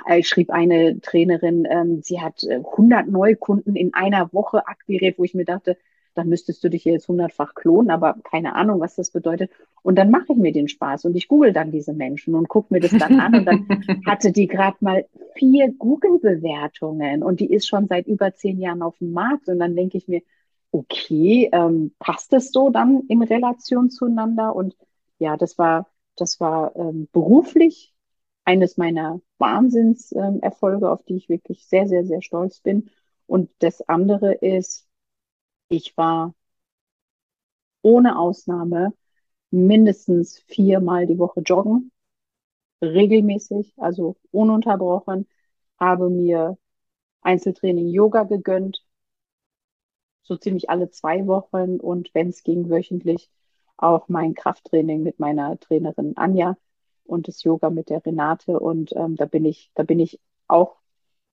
[0.08, 5.22] äh, schrieb eine Trainerin, ähm, sie hat äh, 100 Neukunden in einer Woche akquiriert, wo
[5.22, 5.76] ich mir dachte,
[6.14, 9.52] dann müsstest du dich jetzt hundertfach klonen, aber keine Ahnung, was das bedeutet.
[9.82, 12.74] Und dann mache ich mir den Spaß und ich google dann diese Menschen und gucke
[12.74, 13.36] mir das dann an.
[13.36, 13.68] Und dann
[14.06, 18.98] hatte die gerade mal vier Google-Bewertungen und die ist schon seit über zehn Jahren auf
[18.98, 19.48] dem Markt.
[19.48, 20.22] Und dann denke ich mir,
[20.72, 24.56] okay, ähm, passt es so dann in Relation zueinander?
[24.56, 24.74] Und
[25.20, 27.94] ja, das war, das war ähm, beruflich
[28.44, 32.90] eines meiner Wahnsinnserfolge, ähm, auf die ich wirklich sehr, sehr, sehr stolz bin.
[33.26, 34.88] Und das andere ist,
[35.68, 36.34] ich war
[37.82, 38.92] ohne Ausnahme
[39.50, 41.92] mindestens viermal die Woche joggen,
[42.82, 45.28] regelmäßig, also ununterbrochen,
[45.78, 46.58] habe mir
[47.22, 48.84] Einzeltraining Yoga gegönnt,
[50.22, 53.30] so ziemlich alle zwei Wochen und wenn es ging, wöchentlich
[53.82, 56.56] auch mein Krafttraining mit meiner Trainerin Anja
[57.04, 58.58] und das Yoga mit der Renate.
[58.58, 60.76] Und ähm, da bin ich, da bin ich auch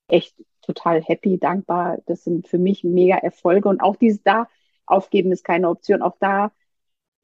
[0.08, 1.98] echt total happy, dankbar.
[2.06, 3.68] Das sind für mich mega Erfolge.
[3.68, 4.48] Und auch dieses da
[4.86, 6.02] aufgeben ist keine Option.
[6.02, 6.52] Auch da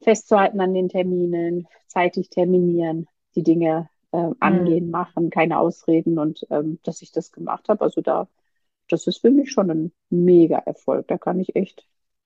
[0.03, 4.91] festzuhalten an den Terminen, zeitig terminieren, die Dinge äh, angehen, mhm.
[4.91, 7.83] machen, keine Ausreden und ähm, dass ich das gemacht habe.
[7.83, 8.27] Also da,
[8.87, 11.07] das ist für mich schon ein mega Erfolg.
[11.07, 11.85] Da kann ich echt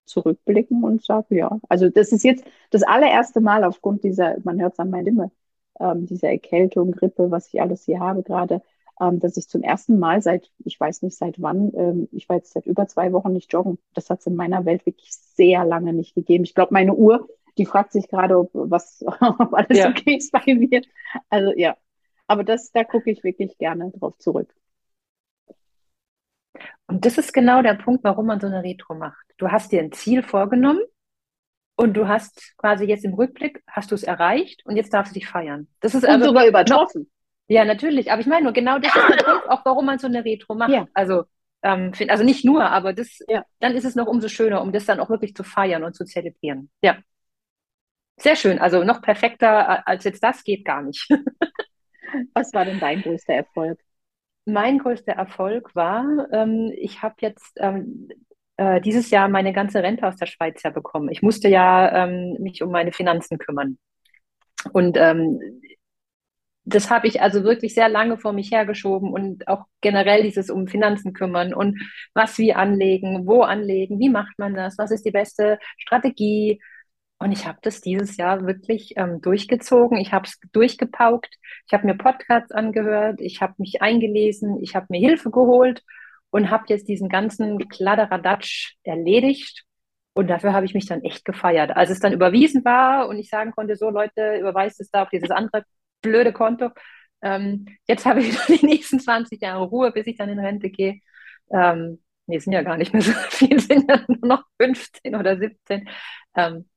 [0.10, 4.74] zurückblicken und sagen, ja, also das ist jetzt das allererste Mal aufgrund dieser, man hört
[4.74, 5.32] es an meiner Stimme,
[5.80, 8.62] ähm, dieser Erkältung, Grippe, was ich alles hier habe gerade,
[9.00, 12.38] ähm, dass ich zum ersten Mal seit, ich weiß nicht seit wann, ähm, ich war
[12.38, 13.80] jetzt seit über zwei Wochen nicht joggen.
[13.94, 16.44] Das hat es in meiner Welt wirklich sehr lange nicht gegeben.
[16.44, 19.90] Ich glaube, meine Uhr, die fragt sich gerade, ob was ob alles ja.
[19.90, 20.82] okay ist bei mir.
[21.30, 21.78] Also ja,
[22.28, 24.54] aber das, da gucke ich wirklich gerne drauf zurück.
[26.88, 29.29] Und das ist genau der Punkt, warum man so eine Retro macht.
[29.40, 30.82] Du hast dir ein Ziel vorgenommen
[31.76, 35.20] und du hast quasi jetzt im Rückblick, hast du es erreicht und jetzt darfst du
[35.20, 35.68] dich feiern.
[35.80, 37.10] Das ist und also sogar übertroffen.
[37.48, 38.12] Ja, natürlich.
[38.12, 40.56] Aber ich meine nur, genau das ist der Punkt, auch warum man so eine Retro
[40.56, 40.72] macht.
[40.72, 40.88] Ja.
[40.94, 41.24] Also,
[41.64, 43.44] ähm, find, also nicht nur, aber das, ja.
[43.60, 46.04] dann ist es noch umso schöner, um das dann auch wirklich zu feiern und zu
[46.04, 46.70] zelebrieren.
[46.82, 46.98] Ja.
[48.18, 48.60] Sehr schön.
[48.60, 51.10] Also noch perfekter als jetzt das geht gar nicht.
[52.34, 53.80] Was war denn dein größter Erfolg?
[54.44, 58.10] Mein größter Erfolg war, ähm, ich habe jetzt ähm,
[58.60, 61.10] äh, dieses Jahr meine ganze Rente aus der Schweiz ja bekommen.
[61.10, 63.78] Ich musste ja ähm, mich um meine Finanzen kümmern.
[64.74, 65.40] Und ähm,
[66.66, 70.68] das habe ich also wirklich sehr lange vor mich hergeschoben und auch generell dieses um
[70.68, 71.80] Finanzen kümmern und
[72.14, 76.62] was wie anlegen, wo anlegen, wie macht man das, was ist die beste Strategie.
[77.18, 79.98] Und ich habe das dieses Jahr wirklich ähm, durchgezogen.
[79.98, 81.34] Ich habe es durchgepaukt.
[81.68, 83.22] Ich habe mir Podcasts angehört.
[83.22, 84.62] Ich habe mich eingelesen.
[84.62, 85.84] Ich habe mir Hilfe geholt
[86.32, 89.64] und habe jetzt diesen ganzen Kladderadatsch erledigt.
[90.14, 91.72] Und dafür habe ich mich dann echt gefeiert.
[91.76, 95.10] Als es dann überwiesen war und ich sagen konnte, so Leute, überweist es da auf
[95.10, 95.64] dieses andere
[96.02, 96.70] blöde Konto.
[97.22, 101.00] Ähm, jetzt habe ich die nächsten 20 Jahre Ruhe, bis ich dann in Rente gehe.
[101.52, 105.38] Ähm, nee, sind ja gar nicht mehr so viel, sind ja nur noch 15 oder
[105.38, 105.90] 17.
[106.36, 106.70] Ähm,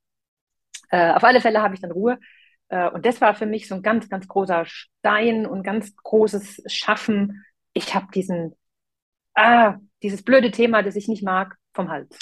[0.90, 2.18] äh, auf alle Fälle habe ich dann Ruhe.
[2.68, 6.62] Äh, und das war für mich so ein ganz, ganz großer Stein und ganz großes
[6.66, 7.44] Schaffen.
[7.74, 8.54] Ich habe diesen
[9.34, 12.18] ah, dieses blöde Thema, das ich nicht mag, vom Hals.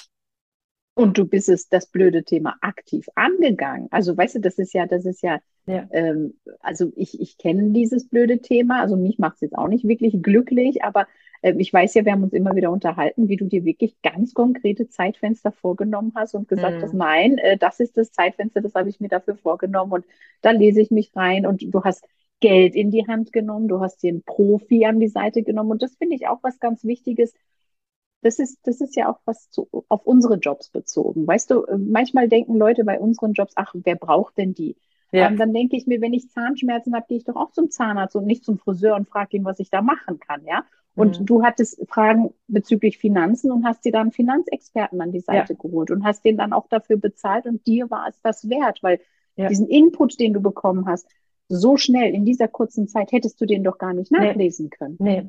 [0.95, 3.89] Und du bist es, das blöde Thema aktiv angegangen.
[3.91, 5.89] Also weißt du, das ist ja, das ist ja, ja.
[5.93, 9.87] Ähm, also ich, ich kenne dieses blöde Thema, also mich macht es jetzt auch nicht
[9.87, 11.07] wirklich glücklich, aber
[11.43, 14.35] äh, ich weiß ja, wir haben uns immer wieder unterhalten, wie du dir wirklich ganz
[14.35, 16.83] konkrete Zeitfenster vorgenommen hast und gesagt mhm.
[16.83, 20.05] hast, nein, äh, das ist das Zeitfenster, das habe ich mir dafür vorgenommen und
[20.43, 22.05] da lese ich mich rein und du hast
[22.41, 25.83] Geld in die Hand genommen, du hast dir einen Profi an die Seite genommen und
[25.83, 27.35] das finde ich auch was ganz Wichtiges.
[28.23, 31.27] Das ist, das ist ja auch was zu, auf unsere Jobs bezogen.
[31.27, 34.77] Weißt du, manchmal denken Leute bei unseren Jobs, ach, wer braucht denn die?
[35.13, 35.29] Ja.
[35.29, 38.17] Ähm, dann denke ich mir, wenn ich Zahnschmerzen habe, gehe ich doch auch zum Zahnarzt
[38.17, 40.65] und nicht zum Friseur und frage ihn, was ich da machen kann, ja.
[40.97, 41.27] Und mhm.
[41.27, 45.59] du hattest Fragen bezüglich Finanzen und hast dir dann Finanzexperten an die Seite ja.
[45.59, 49.01] geholt und hast den dann auch dafür bezahlt und dir war es das wert, weil
[49.37, 49.49] ja.
[49.49, 51.09] diesen Input, den du bekommen hast,
[51.51, 54.97] so schnell in dieser kurzen Zeit hättest du den doch gar nicht nachlesen können.
[54.99, 55.27] Nee.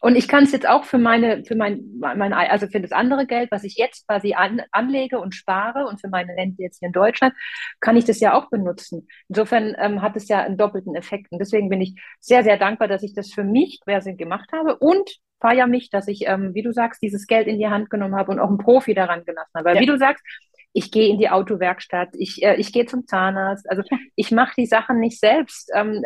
[0.00, 3.26] Und ich kann es jetzt auch für meine, für mein, mein, also für das andere
[3.26, 6.86] Geld, was ich jetzt quasi an, anlege und spare und für meine Rente jetzt hier
[6.86, 7.34] in Deutschland,
[7.80, 9.08] kann ich das ja auch benutzen.
[9.28, 11.32] Insofern ähm, hat es ja einen doppelten Effekt.
[11.32, 14.76] Und deswegen bin ich sehr, sehr dankbar, dass ich das für mich quasi gemacht habe
[14.76, 18.14] und feiere mich, dass ich, ähm, wie du sagst, dieses Geld in die Hand genommen
[18.14, 19.64] habe und auch einen Profi daran gelassen habe.
[19.64, 19.82] Weil ja.
[19.82, 20.24] wie du sagst,
[20.72, 23.68] ich gehe in die Autowerkstatt, ich, äh, ich gehe zum Zahnarzt.
[23.68, 23.82] Also
[24.14, 26.02] ich mache die Sachen nicht selbst, ähm,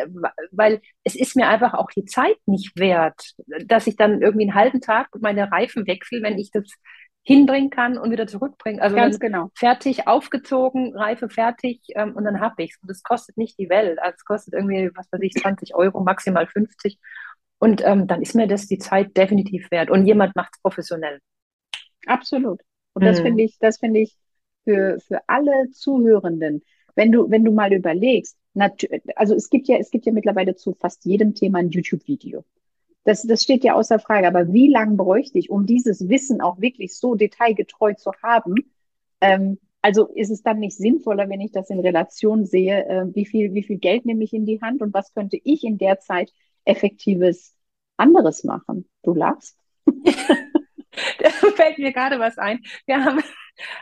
[0.51, 3.35] weil es ist mir einfach auch die Zeit nicht wert,
[3.67, 6.65] dass ich dann irgendwie einen halben Tag meine Reifen wechsle, wenn ich das
[7.25, 8.81] hinbringen kann und wieder zurückbringen.
[8.81, 9.51] Also Ganz genau.
[9.55, 12.83] fertig, aufgezogen, Reife fertig ähm, und dann habe ich es.
[12.83, 13.99] Und das kostet nicht die Welt.
[14.01, 16.99] Also es kostet irgendwie, was weiß ich, 20 Euro, maximal 50.
[17.59, 19.89] Und ähm, dann ist mir das die Zeit definitiv wert.
[19.89, 21.21] Und jemand macht es professionell.
[22.07, 22.61] Absolut.
[22.95, 23.27] Und das hm.
[23.27, 24.17] finde ich, das finde ich
[24.65, 26.63] für, für alle Zuhörenden,
[26.95, 28.37] wenn du, wenn du mal überlegst,
[29.17, 32.45] also es gibt ja, es gibt ja mittlerweile zu fast jedem Thema ein YouTube-Video.
[33.05, 34.29] Das, das steht ja außer Frage.
[34.29, 38.55] Aber wie lange bräuchte ich, um dieses Wissen auch wirklich so detailgetreu zu haben?
[39.21, 43.27] Ähm, also ist es dann nicht sinnvoller, wenn ich das in Relation sehe, äh, wie
[43.27, 45.99] viel, wie viel Geld nehme ich in die Hand und was könnte ich in der
[45.99, 46.33] Zeit
[46.65, 47.57] effektives
[47.97, 48.89] anderes machen?
[49.03, 49.59] Du lachst.
[49.87, 52.61] da fällt mir gerade was ein.
[52.87, 53.21] Wir haben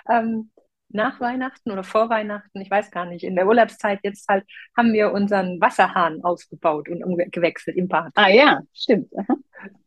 [0.08, 0.50] ähm,
[0.92, 4.44] nach Weihnachten oder vor Weihnachten, ich weiß gar nicht, in der Urlaubszeit jetzt halt,
[4.76, 8.12] haben wir unseren Wasserhahn ausgebaut und umgewechselt im Bad.
[8.14, 9.10] Ah ja, stimmt.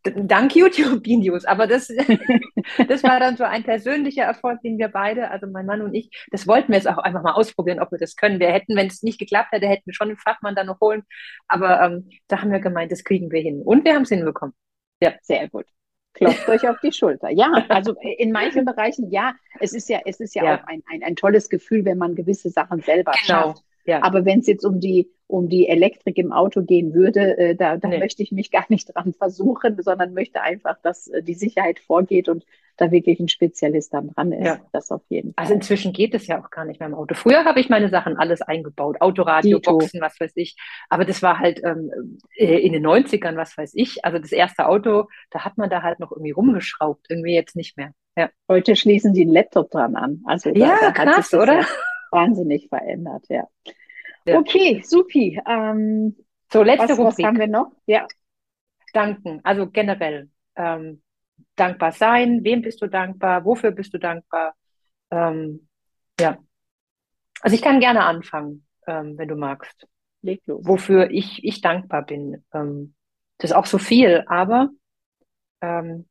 [0.04, 1.46] Dank YouTube-Videos.
[1.46, 1.88] Aber das,
[2.88, 6.10] das war dann so ein persönlicher Erfolg, den wir beide, also mein Mann und ich,
[6.32, 8.40] das wollten wir jetzt auch einfach mal ausprobieren, ob wir das können.
[8.40, 11.04] Wir hätten, wenn es nicht geklappt hätte, hätten wir schon einen Fachmann dann noch holen.
[11.48, 13.62] Aber ähm, da haben wir gemeint, das kriegen wir hin.
[13.64, 14.54] Und wir haben es hinbekommen.
[15.02, 15.66] Ja, sehr gut.
[16.14, 17.30] Klopft euch auf die Schulter.
[17.30, 20.56] Ja, also in manchen Bereichen, ja, es ist ja, es ist ja, ja.
[20.60, 23.26] auch ein, ein, ein tolles Gefühl, wenn man gewisse Sachen selber genau.
[23.26, 23.64] schafft.
[23.86, 24.02] Ja.
[24.02, 27.78] Aber wenn es jetzt um die, um die Elektrik im Auto gehen würde, äh, da,
[27.78, 27.98] da nee.
[27.98, 32.30] möchte ich mich gar nicht dran versuchen, sondern möchte einfach, dass äh, die Sicherheit vorgeht
[32.30, 32.46] und
[32.78, 34.46] da wirklich ein Spezialist dann dran ist.
[34.46, 34.60] Ja.
[34.72, 35.44] Das auf jeden also Fall.
[35.44, 37.16] Also inzwischen geht es ja auch gar nicht mehr im Auto.
[37.16, 39.78] Früher habe ich meine Sachen alles eingebaut, Autoradio, Dito.
[39.78, 40.56] Boxen, was weiß ich.
[40.90, 44.04] Aber das war halt ähm, äh, in den 90ern, was weiß ich.
[44.06, 47.78] Also das erste Auto, da hat man da halt noch irgendwie rumgeschraubt, irgendwie jetzt nicht
[47.78, 47.92] mehr.
[48.16, 48.30] Ja.
[48.48, 50.22] Heute schließen die einen Laptop dran an.
[50.26, 51.62] Also ja, da, da krass, oder?
[51.62, 51.68] Ja
[52.14, 53.48] wahnsinnig verändert, ja.
[54.26, 54.38] ja.
[54.38, 55.42] Okay, supi.
[55.48, 56.16] Ähm,
[56.52, 57.18] so, letzte was, Rubrik.
[57.18, 57.72] Was haben wir noch?
[57.86, 58.08] Ja.
[58.94, 60.30] Danken, also generell.
[60.56, 61.02] Ähm,
[61.56, 64.56] dankbar sein, wem bist du dankbar, wofür bist du dankbar?
[65.12, 65.68] Ähm,
[66.20, 66.38] ja.
[67.42, 69.88] Also ich kann gerne anfangen, ähm, wenn du magst.
[70.22, 70.66] Leg los.
[70.66, 72.44] Wofür ich, ich dankbar bin.
[72.54, 72.96] Ähm,
[73.38, 74.70] das ist auch so viel, aber
[75.62, 76.08] ähm,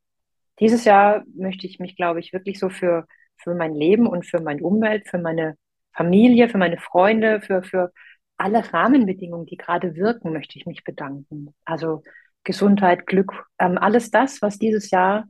[0.60, 4.40] dieses Jahr möchte ich mich, glaube ich, wirklich so für, für mein Leben und für
[4.40, 5.56] meine Umwelt, für meine
[5.92, 7.92] Familie, für meine Freunde, für, für
[8.36, 11.54] alle Rahmenbedingungen, die gerade wirken, möchte ich mich bedanken.
[11.64, 12.02] Also
[12.44, 15.26] Gesundheit, Glück, ähm, alles das, was dieses Jahr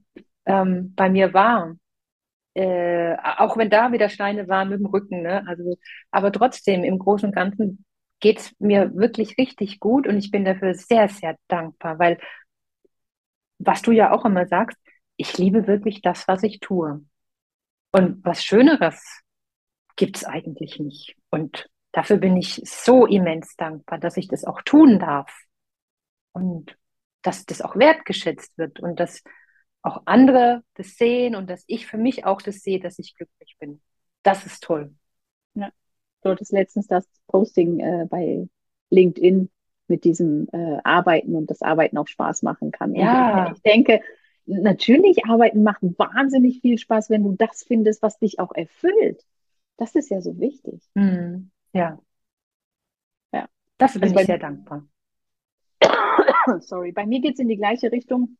[0.46, 1.74] ähm, bei mir war.
[2.54, 5.44] Äh, auch wenn da wieder Steine waren mit dem Rücken, ne?
[5.46, 5.76] Also,
[6.10, 7.84] aber trotzdem, im Großen und Ganzen
[8.20, 12.18] geht es mir wirklich richtig gut und ich bin dafür sehr, sehr dankbar, weil
[13.58, 14.78] was du ja auch immer sagst,
[15.16, 17.04] ich liebe wirklich das, was ich tue.
[17.92, 19.20] Und was Schöneres
[19.96, 21.16] gibt es eigentlich nicht.
[21.30, 25.30] Und dafür bin ich so immens dankbar, dass ich das auch tun darf.
[26.32, 26.76] Und
[27.22, 29.22] dass das auch wertgeschätzt wird und dass
[29.82, 33.56] auch andere das sehen und dass ich für mich auch das sehe, dass ich glücklich
[33.58, 33.80] bin.
[34.22, 34.94] Das ist toll.
[35.54, 35.70] Ja.
[36.22, 38.48] Du hattest letztens das Posting äh, bei
[38.90, 39.50] LinkedIn
[39.88, 42.94] mit diesem äh, Arbeiten und das Arbeiten auch Spaß machen kann.
[42.94, 43.46] Ja.
[43.46, 44.00] Und ich denke,
[44.46, 49.24] natürlich Arbeiten macht wahnsinnig viel Spaß, wenn du das findest, was dich auch erfüllt.
[49.76, 50.80] Das ist ja so wichtig.
[50.94, 51.50] Mhm.
[51.72, 51.98] Ja.
[53.32, 53.48] Ja.
[53.78, 54.86] Dafür bin also ich sehr dankbar.
[56.60, 58.36] Sorry, bei mir geht es in die gleiche Richtung.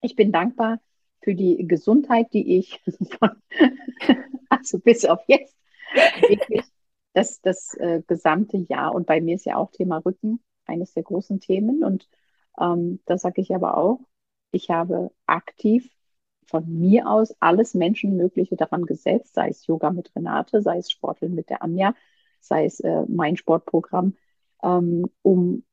[0.00, 0.80] Ich bin dankbar
[1.22, 2.80] für die Gesundheit, die ich
[3.18, 3.30] von,
[4.48, 5.56] also bis auf jetzt
[6.28, 6.64] wirklich
[7.12, 11.04] das, das äh, gesamte Jahr und bei mir ist ja auch Thema Rücken eines der
[11.04, 12.08] großen Themen und
[12.58, 14.00] ähm, da sage ich aber auch,
[14.50, 15.90] ich habe aktiv
[16.46, 21.34] von mir aus alles Menschenmögliche daran gesetzt, sei es Yoga mit Renate, sei es Sporteln
[21.34, 21.94] mit der Anja,
[22.40, 24.16] sei es äh, mein Sportprogramm,
[24.62, 25.64] ähm, um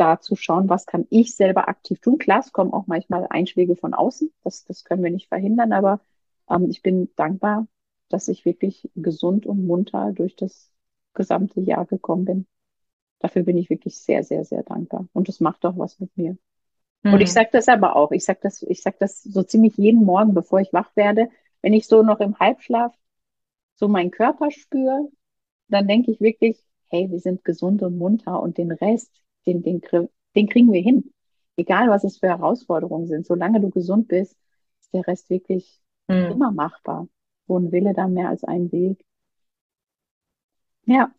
[0.00, 2.18] da zu schauen, was kann ich selber aktiv tun.
[2.18, 6.00] Klar, es kommen auch manchmal Einschläge von außen, das, das können wir nicht verhindern, aber
[6.48, 7.66] ähm, ich bin dankbar,
[8.08, 10.72] dass ich wirklich gesund und munter durch das
[11.14, 12.46] gesamte Jahr gekommen bin.
[13.20, 15.06] Dafür bin ich wirklich sehr, sehr, sehr dankbar.
[15.12, 16.36] Und es macht auch was mit mir.
[17.02, 17.14] Mhm.
[17.14, 17.34] Und ich hm.
[17.34, 18.12] sage das aber auch.
[18.12, 21.28] Ich sage das, ich sag das so ziemlich jeden Morgen, bevor ich wach werde.
[21.62, 22.94] Wenn ich so noch im Halbschlaf
[23.74, 25.08] so meinen Körper spüre,
[25.68, 26.58] dann denke ich wirklich,
[26.88, 29.12] hey, wir sind gesund und munter und den Rest,
[29.46, 29.80] den, den,
[30.34, 31.12] den kriegen wir hin.
[31.56, 33.26] Egal, was es für Herausforderungen sind.
[33.26, 34.36] Solange du gesund bist,
[34.80, 36.32] ist der Rest wirklich mhm.
[36.32, 37.08] immer machbar.
[37.46, 39.04] Wo ein Wille dann mehr als ein Weg.
[40.86, 41.12] Ja.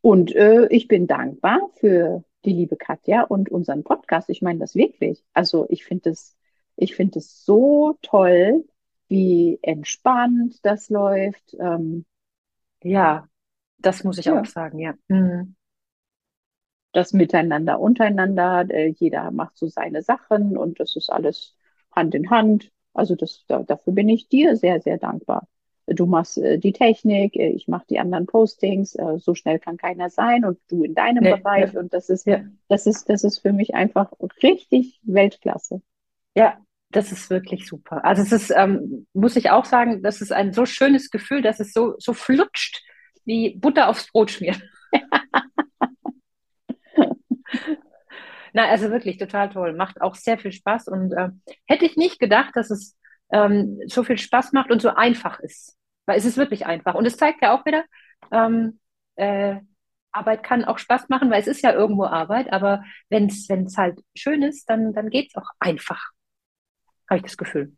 [0.00, 4.28] Und äh, ich bin dankbar für die liebe Katja und unseren Podcast.
[4.28, 5.24] Ich meine das wirklich.
[5.32, 6.36] Also ich finde es,
[6.76, 8.64] ich finde es so toll,
[9.08, 11.56] wie entspannt das läuft.
[11.58, 12.04] Ähm,
[12.82, 13.28] ja,
[13.78, 14.38] das muss ich ja.
[14.38, 14.94] auch sagen, ja.
[15.08, 15.54] Mhm.
[16.94, 21.54] Das Miteinander untereinander, äh, jeder macht so seine Sachen und das ist alles
[21.92, 22.70] Hand in Hand.
[22.94, 25.46] Also das, da, dafür bin ich dir sehr, sehr dankbar
[25.86, 30.10] du machst äh, die Technik, äh, ich mache die anderen Postings, so schnell kann keiner
[30.10, 31.74] sein und du in deinem nee, Bereich.
[31.74, 31.80] Ja.
[31.80, 32.40] Und das ist, ja.
[32.68, 35.82] das ist, das ist für mich einfach richtig Weltklasse.
[36.34, 36.58] Ja,
[36.90, 38.04] das ist wirklich super.
[38.04, 41.60] Also es ist, ähm, muss ich auch sagen, das ist ein so schönes Gefühl, dass
[41.60, 42.82] es so, so flutscht
[43.24, 44.62] wie Butter aufs Brot schmieren.
[48.54, 49.74] Na, also wirklich total toll.
[49.74, 51.30] Macht auch sehr viel Spaß und äh,
[51.66, 52.96] hätte ich nicht gedacht, dass es
[53.32, 55.76] ähm, so viel Spaß macht und so einfach ist.
[56.06, 56.94] Weil es ist wirklich einfach.
[56.94, 57.84] Und es zeigt ja auch wieder,
[58.30, 58.78] ähm,
[59.16, 59.56] äh,
[60.12, 64.00] Arbeit kann auch Spaß machen, weil es ist ja irgendwo Arbeit, aber wenn es halt
[64.14, 66.12] schön ist, dann, dann geht es auch einfach.
[67.10, 67.76] Habe ich das Gefühl.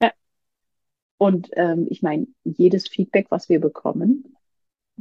[0.00, 0.12] Ja.
[1.18, 4.33] Und ähm, ich meine, jedes Feedback, was wir bekommen,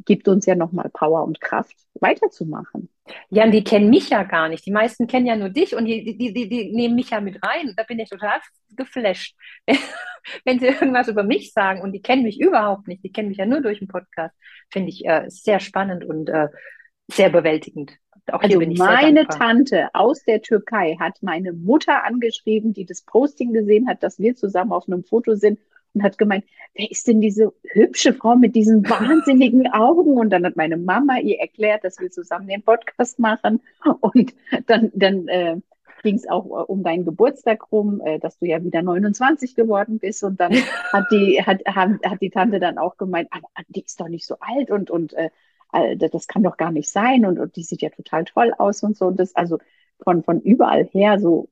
[0.06, 2.89] gibt uns ja nochmal Power und Kraft, weiterzumachen.
[3.30, 4.66] Ja, und die kennen mich ja gar nicht.
[4.66, 7.44] Die meisten kennen ja nur dich und die, die, die, die nehmen mich ja mit
[7.44, 7.74] rein.
[7.76, 8.39] Da bin ich total
[8.76, 9.36] geflasht.
[10.46, 13.38] Wenn sie irgendwas über mich sagen und die kennen mich überhaupt nicht, die kennen mich
[13.38, 14.36] ja nur durch den Podcast,
[14.72, 16.48] finde ich äh, sehr spannend und äh,
[17.08, 17.98] sehr bewältigend.
[18.32, 23.89] Auch also meine Tante aus der Türkei hat meine Mutter angeschrieben, die das Posting gesehen
[23.89, 25.60] hat, dass wir zusammen auf einem Foto sind
[25.94, 30.18] und hat gemeint, wer ist denn diese hübsche Frau mit diesen wahnsinnigen Augen?
[30.18, 33.62] Und dann hat meine Mama ihr erklärt, dass wir zusammen den Podcast machen.
[34.02, 34.34] Und
[34.68, 35.58] dann, dann äh,
[36.04, 40.24] ging es auch um deinen Geburtstag rum, äh, dass du ja wieder 29 geworden bist.
[40.24, 40.54] Und dann
[40.91, 44.26] hat die, hat, hat, hat die Tante dann auch gemeint, aber die ist doch nicht
[44.26, 45.30] so alt und, und äh,
[45.98, 47.26] das kann doch gar nicht sein.
[47.26, 49.08] Und, und die sieht ja total toll aus und so.
[49.08, 49.58] Und das also
[50.04, 51.50] von, von überall her so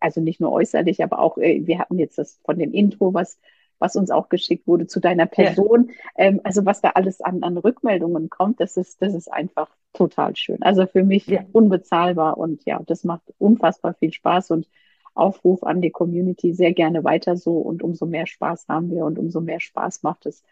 [0.00, 3.38] also nicht nur äußerlich, aber auch, äh, wir hatten jetzt das von dem Intro, was
[3.78, 5.90] was uns auch geschickt wurde zu deiner Person.
[6.16, 6.24] Ja.
[6.26, 10.36] Ähm, also was da alles an, an Rückmeldungen kommt, das ist, das ist einfach total
[10.36, 10.62] schön.
[10.62, 11.44] Also für mich ja.
[11.52, 14.68] unbezahlbar und ja, das macht unfassbar viel Spaß und
[15.14, 19.18] Aufruf an die Community sehr gerne weiter so und umso mehr Spaß haben wir und
[19.18, 20.44] umso mehr Spaß macht es,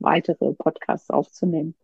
[0.00, 1.74] weitere Podcasts aufzunehmen.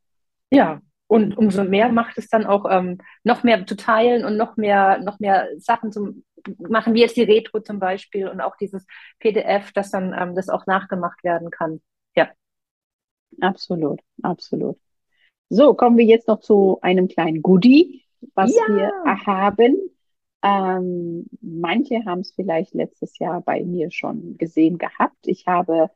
[0.51, 4.57] Ja, und umso mehr macht es dann auch ähm, noch mehr zu teilen und noch
[4.57, 6.25] mehr, noch mehr Sachen zum
[6.59, 8.87] machen, wie jetzt die Retro zum Beispiel und auch dieses
[9.19, 11.81] PDF, dass dann ähm, das auch nachgemacht werden kann.
[12.17, 12.31] Ja.
[13.41, 14.79] Absolut, absolut.
[15.49, 18.63] So, kommen wir jetzt noch zu einem kleinen Goodie, was ja.
[18.69, 19.77] wir haben.
[20.43, 25.27] Ähm, manche haben es vielleicht letztes Jahr bei mir schon gesehen gehabt.
[25.27, 25.91] Ich habe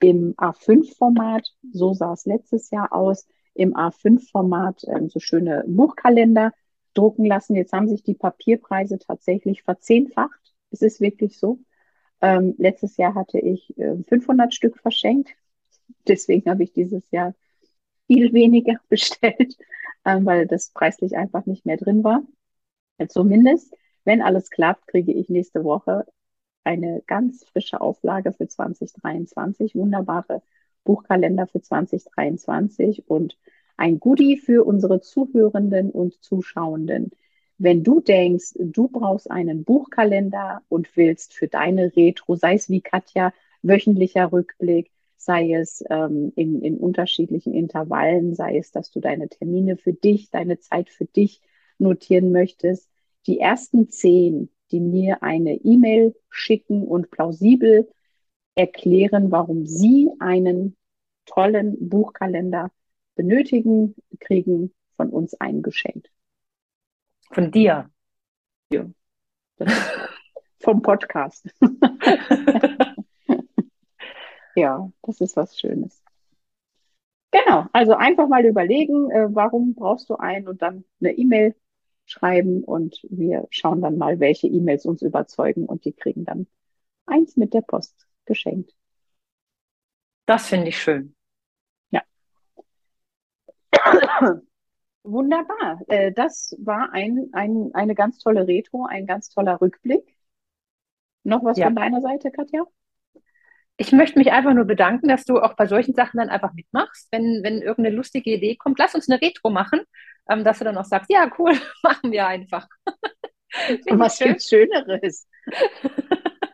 [0.00, 6.52] im A5-Format, so sah es letztes Jahr aus, im A5-Format ähm, so schöne Buchkalender
[6.94, 7.56] drucken lassen.
[7.56, 10.54] Jetzt haben sich die Papierpreise tatsächlich verzehnfacht.
[10.70, 11.60] Es ist wirklich so.
[12.20, 15.30] Ähm, letztes Jahr hatte ich äh, 500 Stück verschenkt.
[16.06, 17.34] Deswegen habe ich dieses Jahr
[18.06, 19.56] viel weniger bestellt,
[20.04, 22.22] ähm, weil das preislich einfach nicht mehr drin war.
[23.08, 26.04] Zumindest, wenn alles klappt, kriege ich nächste Woche
[26.64, 29.74] eine ganz frische Auflage für 2023.
[29.76, 30.42] Wunderbare
[30.84, 33.38] Buchkalender für 2023 und
[33.78, 37.10] ein Goodie für unsere Zuhörenden und Zuschauenden.
[37.58, 42.80] Wenn du denkst, du brauchst einen Buchkalender und willst für deine Retro, sei es wie
[42.80, 49.28] Katja, wöchentlicher Rückblick, sei es ähm, in, in unterschiedlichen Intervallen, sei es, dass du deine
[49.28, 51.40] Termine für dich, deine Zeit für dich
[51.78, 52.88] notieren möchtest.
[53.26, 57.88] Die ersten zehn, die mir eine E-Mail schicken und plausibel
[58.54, 60.76] erklären, warum sie einen
[61.26, 62.70] tollen Buchkalender
[63.18, 66.10] benötigen, kriegen von uns eingeschenkt.
[67.32, 67.90] Von dir?
[68.72, 68.86] Ja.
[70.60, 71.52] vom Podcast.
[74.54, 76.02] ja, das ist was Schönes.
[77.32, 81.54] Genau, also einfach mal überlegen, äh, warum brauchst du einen und dann eine E-Mail
[82.06, 86.46] schreiben und wir schauen dann mal, welche E-Mails uns überzeugen und die kriegen dann
[87.04, 88.74] eins mit der Post geschenkt.
[90.24, 91.14] Das finde ich schön.
[95.02, 95.80] Wunderbar.
[95.88, 100.16] Äh, das war ein, ein, eine ganz tolle Retro, ein ganz toller Rückblick.
[101.24, 101.66] Noch was ja.
[101.66, 102.64] von deiner Seite, Katja?
[103.76, 107.08] Ich möchte mich einfach nur bedanken, dass du auch bei solchen Sachen dann einfach mitmachst.
[107.12, 109.82] Wenn, wenn irgendeine lustige Idee kommt, lass uns eine Retro machen,
[110.28, 111.52] ähm, dass du dann auch sagst, ja, cool,
[111.82, 112.66] machen wir einfach.
[113.88, 114.28] Und was schön.
[114.28, 115.26] gibt's Schöneres?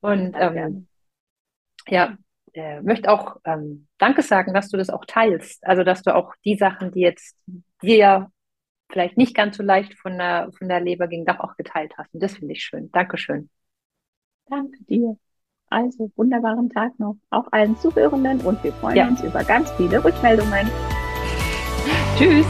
[0.00, 0.88] Und ähm,
[1.86, 2.16] ja,
[2.54, 5.66] äh, möchte auch ähm, Danke sagen, dass du das auch teilst.
[5.66, 7.36] Also, dass du auch die Sachen, die jetzt
[7.82, 8.30] dir
[8.90, 12.12] vielleicht nicht ganz so leicht von der, von der Leber ging, doch auch geteilt hast.
[12.14, 12.90] Und das finde ich schön.
[12.92, 13.48] Dankeschön.
[14.48, 15.16] Danke dir.
[15.70, 17.16] Also, wunderbaren Tag noch.
[17.30, 19.08] Auch allen Zuhörenden und wir freuen ja.
[19.08, 20.70] uns über ganz viele Rückmeldungen.
[22.16, 22.46] Tschüss.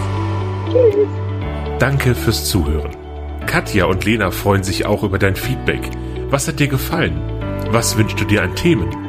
[0.71, 1.09] Tschüss.
[1.79, 2.97] Danke fürs Zuhören.
[3.47, 5.81] Katja und Lena freuen sich auch über dein Feedback.
[6.29, 7.17] Was hat dir gefallen?
[7.71, 9.08] Was wünschst du dir an Themen?